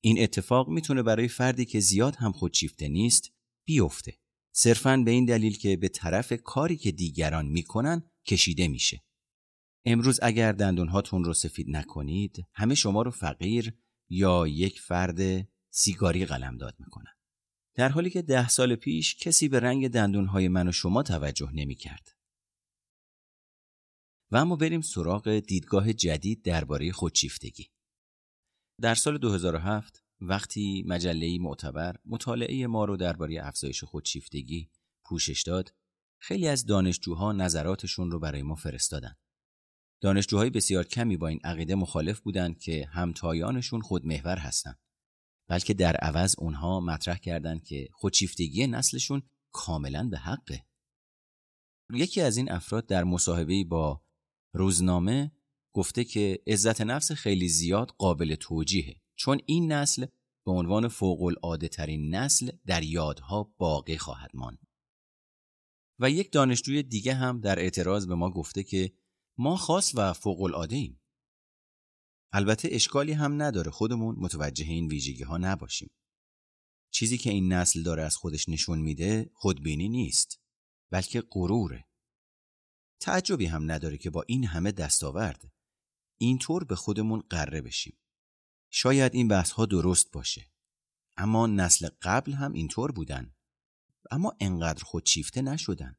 این 0.04 0.24
اتفاق 0.24 0.70
می‌تونه 0.70 1.04
برای 1.04 1.28
فردی 1.28 1.66
که 1.66 1.80
زیاد 1.80 2.16
هم 2.16 2.32
خودشیفته 2.32 2.88
نیست 2.88 3.32
بیفته. 3.66 4.20
صرفاً 4.56 4.97
به 4.97 5.12
این 5.12 5.26
دلیل 5.26 5.58
که 5.58 5.78
به 5.78 5.88
طرف 5.88 6.34
کاری 6.34 6.78
که 6.78 6.91
دیگران 6.91 7.45
می‌کنن 7.45 8.10
کشیده 8.28 8.68
میشه. 8.68 9.04
امروز 9.86 10.20
اگر 10.24 10.51
دندونهاتون 10.51 11.24
رو 11.24 11.34
سفید 11.34 11.70
نکنید 11.70 12.45
همه 12.54 12.76
شما 12.76 13.01
رو 13.01 13.12
فقیر 13.12 13.74
یا 14.10 14.47
یک 14.47 14.80
فرد 14.80 15.47
سیگاری 15.70 16.26
قلمداد 16.26 16.76
می‌کنن. 16.80 17.12
در 17.76 17.89
حالی 17.89 18.10
که 18.10 18.22
ده 18.22 18.49
سال 18.49 18.76
پیش 18.76 19.16
کسی 19.16 19.47
به 19.47 19.60
رنگ 19.60 19.88
دندونهای 19.88 20.47
من 20.47 20.68
و 20.68 20.72
شما 20.72 21.04
توجه 21.04 21.51
نمی‌کرد. 21.54 22.16
و 24.32 24.36
اما 24.38 24.56
بریم 24.56 24.82
سراغ 24.82 25.40
دیدگاه 25.40 25.94
جدید 25.94 26.42
درباره 26.42 26.92
خودشیفتگی. 26.92 27.70
در 28.82 28.96
سال 28.96 29.18
2007 29.18 30.04
وقتی 30.22 30.84
مجله 30.88 31.40
معتبر 31.40 31.96
مطالعه 32.06 32.68
ما 32.68 32.86
رو 32.86 32.98
درباره 32.98 33.40
افزایش 33.48 33.84
خودشیفتگی 33.84 34.70
پوشش 35.06 35.44
داد، 35.44 35.74
خیلی 36.20 36.48
از 36.48 36.66
دانشجوها 36.66 37.32
نظراتشون 37.32 38.12
رو 38.12 38.20
برای 38.20 38.42
ما 38.42 38.56
فرستادن. 38.56 39.16
دانشجوهای 40.02 40.50
بسیار 40.50 40.84
کمی 40.84 41.18
با 41.18 41.28
این 41.28 41.40
عقیده 41.44 41.76
مخالف 41.76 42.20
بودند 42.20 42.60
که 42.60 42.86
همتایانشون 42.92 43.82
خودمحور 43.82 44.38
هستند. 44.38 44.80
بلکه 45.48 45.74
در 45.74 45.96
عوض 45.96 46.36
اونها 46.38 46.80
مطرح 46.80 47.18
کردند 47.18 47.64
که 47.64 47.90
خودشیفتگی 47.94 48.68
نسلشون 48.68 49.22
کاملا 49.52 50.10
به 50.10 50.18
حقه. 50.18 50.66
یکی 51.94 52.22
از 52.22 52.38
این 52.38 52.52
افراد 52.52 52.86
در 52.86 53.04
مصاحبه 53.04 53.64
با 53.64 54.03
روزنامه 54.54 55.32
گفته 55.74 56.04
که 56.04 56.43
عزت 56.47 56.82
نفس 56.82 57.12
خیلی 57.12 57.49
زیاد 57.49 57.91
قابل 57.97 58.36
توجیهه 58.36 59.01
چون 59.16 59.39
این 59.45 59.72
نسل 59.72 60.06
به 60.45 60.51
عنوان 60.51 60.88
فوق 60.88 61.24
العاده 61.24 61.68
ترین 61.68 62.16
نسل 62.16 62.51
در 62.66 62.84
یادها 62.84 63.54
باقی 63.58 63.97
خواهد 63.97 64.32
ماند. 64.34 64.68
و 65.99 66.10
یک 66.10 66.32
دانشجوی 66.32 66.84
دیگه 66.84 67.14
هم 67.14 67.39
در 67.39 67.60
اعتراض 67.60 68.08
به 68.08 68.16
ما 68.16 68.30
گفته 68.30 68.64
که 68.64 68.93
ما 69.38 69.56
خاص 69.56 69.91
و 69.95 70.14
فوق 70.14 70.41
العاده 70.41 70.76
ایم. 70.76 71.01
البته 72.34 72.70
اشکالی 72.72 73.12
هم 73.12 73.41
نداره 73.41 73.72
خودمون 73.72 74.16
متوجه 74.20 74.66
این 74.66 74.88
ویژگی 74.88 75.24
ها 75.24 75.38
نباشیم. 75.38 75.91
چیزی 76.91 77.18
که 77.18 77.30
این 77.30 77.54
نسل 77.54 77.84
داره 77.84 78.04
از 78.04 78.16
خودش 78.16 78.49
نشون 78.49 78.80
میده 78.80 79.30
خودبینی 79.34 79.89
نیست 79.89 80.41
بلکه 80.91 81.24
غروره. 81.32 81.88
تعجبی 83.04 83.45
هم 83.45 83.72
نداره 83.72 83.97
که 83.97 84.10
با 84.10 84.24
این 84.28 84.45
همه 84.45 84.72
دستاورد 84.72 85.51
اینطور 86.18 86.64
به 86.64 86.76
خودمون 86.76 87.24
قره 87.30 87.62
بشیم. 87.62 87.97
شاید 88.70 89.16
این 89.16 89.28
بحث 89.28 89.51
ها 89.51 89.66
درست 89.66 90.12
باشه. 90.12 90.51
اما 91.18 91.47
نسل 91.47 91.89
قبل 92.01 92.34
هم 92.34 92.54
اینطور 92.54 92.91
بودن. 92.91 93.36
اما 94.12 94.36
انقدر 94.39 94.84
خودشیفته 94.84 95.41
نشدن. 95.41 95.95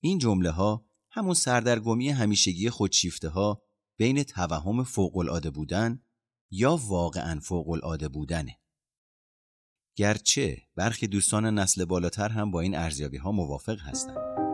این 0.00 0.18
جمله 0.18 0.50
ها 0.50 0.86
همون 1.10 1.34
سردرگمی 1.34 2.08
همیشگی 2.08 2.70
خودشیفته 2.70 3.28
ها 3.28 3.62
بین 3.96 4.22
توهم 4.22 4.84
فوق 4.84 5.16
العاده 5.16 5.50
بودن 5.50 6.02
یا 6.50 6.76
واقعا 6.76 7.40
فوق 7.40 7.68
العاده 7.68 8.08
بودنه. 8.08 8.60
گرچه 9.96 10.62
برخی 10.74 11.06
دوستان 11.06 11.58
نسل 11.58 11.84
بالاتر 11.84 12.28
هم 12.28 12.50
با 12.50 12.60
این 12.60 12.76
ارزیابی 12.76 13.16
ها 13.16 13.32
موافق 13.32 13.80
هستند. 13.80 14.47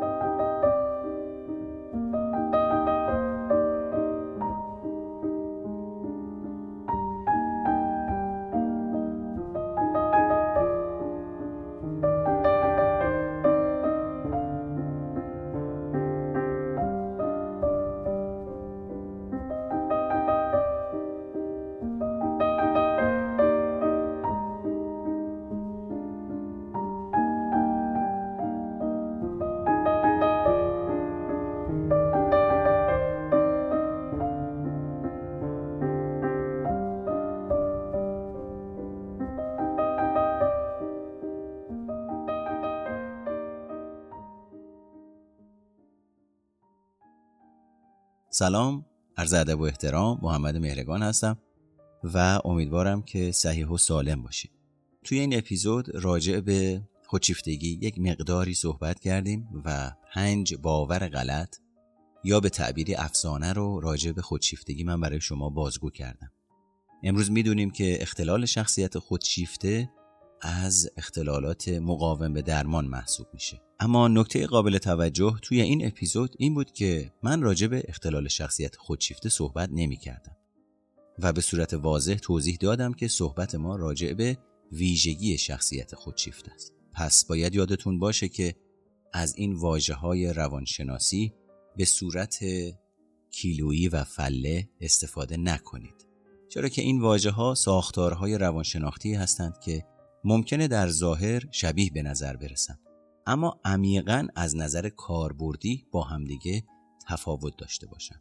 سلام 48.36 48.84
عرض 49.16 49.34
ادب 49.34 49.60
و 49.60 49.62
احترام 49.62 50.18
محمد 50.22 50.56
مهرگان 50.56 51.02
هستم 51.02 51.38
و 52.04 52.40
امیدوارم 52.44 53.02
که 53.02 53.32
صحیح 53.32 53.66
و 53.66 53.76
سالم 53.76 54.22
باشید. 54.22 54.50
توی 55.04 55.18
این 55.18 55.38
اپیزود 55.38 55.90
راجع 55.94 56.40
به 56.40 56.82
خودشیفتگی 57.06 57.78
یک 57.82 57.98
مقداری 57.98 58.54
صحبت 58.54 59.00
کردیم 59.00 59.48
و 59.64 59.92
پنج 60.12 60.54
باور 60.54 61.08
غلط 61.08 61.56
یا 62.24 62.40
به 62.40 62.48
تعبیری 62.48 62.94
افسانه 62.94 63.52
رو 63.52 63.80
راجع 63.80 64.12
به 64.12 64.22
خودشیفتگی 64.22 64.84
من 64.84 65.00
برای 65.00 65.20
شما 65.20 65.50
بازگو 65.50 65.90
کردم. 65.90 66.32
امروز 67.02 67.30
می‌دونیم 67.30 67.70
که 67.70 68.02
اختلال 68.02 68.46
شخصیت 68.46 68.98
خودشیفته 68.98 69.90
از 70.40 70.90
اختلالات 70.96 71.68
مقاوم 71.68 72.32
به 72.32 72.42
درمان 72.42 72.86
محسوب 72.86 73.26
میشه. 73.34 73.63
اما 73.80 74.08
نکته 74.08 74.46
قابل 74.46 74.78
توجه 74.78 75.38
توی 75.42 75.60
این 75.60 75.86
اپیزود 75.86 76.34
این 76.38 76.54
بود 76.54 76.72
که 76.72 77.12
من 77.22 77.42
راجع 77.42 77.66
به 77.66 77.84
اختلال 77.88 78.28
شخصیت 78.28 78.76
خودشیفته 78.76 79.28
صحبت 79.28 79.68
نمی 79.72 79.96
کردم 79.96 80.36
و 81.18 81.32
به 81.32 81.40
صورت 81.40 81.74
واضح 81.74 82.14
توضیح 82.14 82.56
دادم 82.60 82.92
که 82.92 83.08
صحبت 83.08 83.54
ما 83.54 83.76
راجع 83.76 84.12
به 84.12 84.38
ویژگی 84.72 85.38
شخصیت 85.38 85.94
خودشیفته 85.94 86.52
است. 86.52 86.72
پس 86.92 87.24
باید 87.24 87.54
یادتون 87.54 87.98
باشه 87.98 88.28
که 88.28 88.54
از 89.12 89.34
این 89.36 89.52
واجه 89.52 89.94
های 89.94 90.32
روانشناسی 90.32 91.32
به 91.76 91.84
صورت 91.84 92.38
کیلویی 93.30 93.88
و 93.88 94.04
فله 94.04 94.68
استفاده 94.80 95.36
نکنید. 95.36 96.06
چرا 96.48 96.68
که 96.68 96.82
این 96.82 97.00
واجه 97.00 97.30
ها 97.30 97.54
ساختارهای 97.54 98.38
روانشناختی 98.38 99.14
هستند 99.14 99.58
که 99.58 99.84
ممکنه 100.24 100.68
در 100.68 100.88
ظاهر 100.88 101.42
شبیه 101.50 101.90
به 101.90 102.02
نظر 102.02 102.36
برسند 102.36 102.78
اما 103.26 103.60
عمیقا 103.64 104.26
از 104.34 104.56
نظر 104.56 104.88
کاربردی 104.88 105.86
با 105.92 106.02
همدیگه 106.02 106.64
تفاوت 107.08 107.56
داشته 107.58 107.86
باشند 107.86 108.20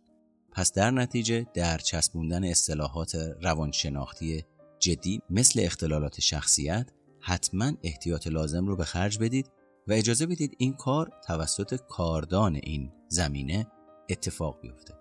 پس 0.52 0.74
در 0.74 0.92
نتیجه 0.92 1.46
در 1.54 1.78
چسبوندن 1.78 2.44
اصطلاحات 2.44 3.16
روانشناختی 3.42 4.44
جدی 4.80 5.22
مثل 5.30 5.60
اختلالات 5.64 6.20
شخصیت 6.20 6.90
حتما 7.20 7.72
احتیاط 7.84 8.28
لازم 8.28 8.68
رو 8.68 8.76
به 8.76 8.84
خرج 8.84 9.20
بدید 9.20 9.52
و 9.88 9.94
اجازه 9.94 10.26
بدید 10.26 10.56
این 10.58 10.74
کار 10.74 11.12
توسط 11.28 11.80
کاردان 11.90 12.56
این 12.56 12.92
زمینه 13.08 13.68
اتفاق 14.10 14.62
بیفته. 14.62 14.94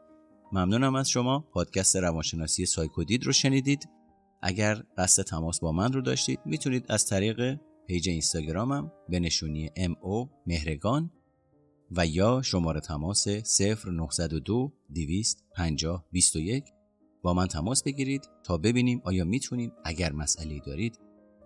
ممنونم 0.52 0.94
از 0.94 1.08
شما. 1.08 1.38
پادکست 1.38 1.96
روانشناسی 1.96 2.66
سایکودید 2.66 3.26
رو 3.26 3.32
شنیدید. 3.32 3.88
اگر 4.42 4.82
قصد 4.98 5.22
تماس 5.22 5.60
با 5.60 5.72
من 5.72 5.92
رو 5.92 6.00
داشتید 6.00 6.40
می‌تونید 6.44 6.84
از 6.88 7.06
طریق 7.06 7.58
پیج 7.92 8.08
اینستاگرامم 8.08 8.92
به 9.08 9.20
نشونی 9.20 9.70
MO 9.76 10.28
مهرگان 10.46 11.10
و 11.90 12.06
یا 12.06 12.42
شماره 12.42 12.80
تماس 12.80 13.28
0902 13.28 14.72
250 14.94 16.06
21 16.12 16.64
با 17.22 17.34
من 17.34 17.46
تماس 17.46 17.82
بگیرید 17.82 18.28
تا 18.44 18.56
ببینیم 18.56 19.00
آیا 19.04 19.24
می‌تونیم 19.24 19.72
اگر 19.84 20.12
مسئله 20.12 20.60
دارید 20.66 20.98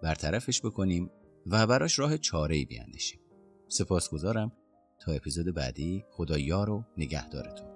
برطرفش 0.03 0.61
بکنیم 0.61 1.11
و 1.47 1.67
براش 1.67 1.99
راه 1.99 2.19
چاره 2.19 2.57
ای 2.57 2.65
بیاندیشیم. 2.65 3.21
سپاسگزارم. 3.69 4.53
تا 5.01 5.13
اپیزود 5.13 5.55
بعدی 5.55 6.05
خدا 6.11 6.39
یار 6.39 6.71
و 6.71 6.85
نگهدارتون. 6.97 7.76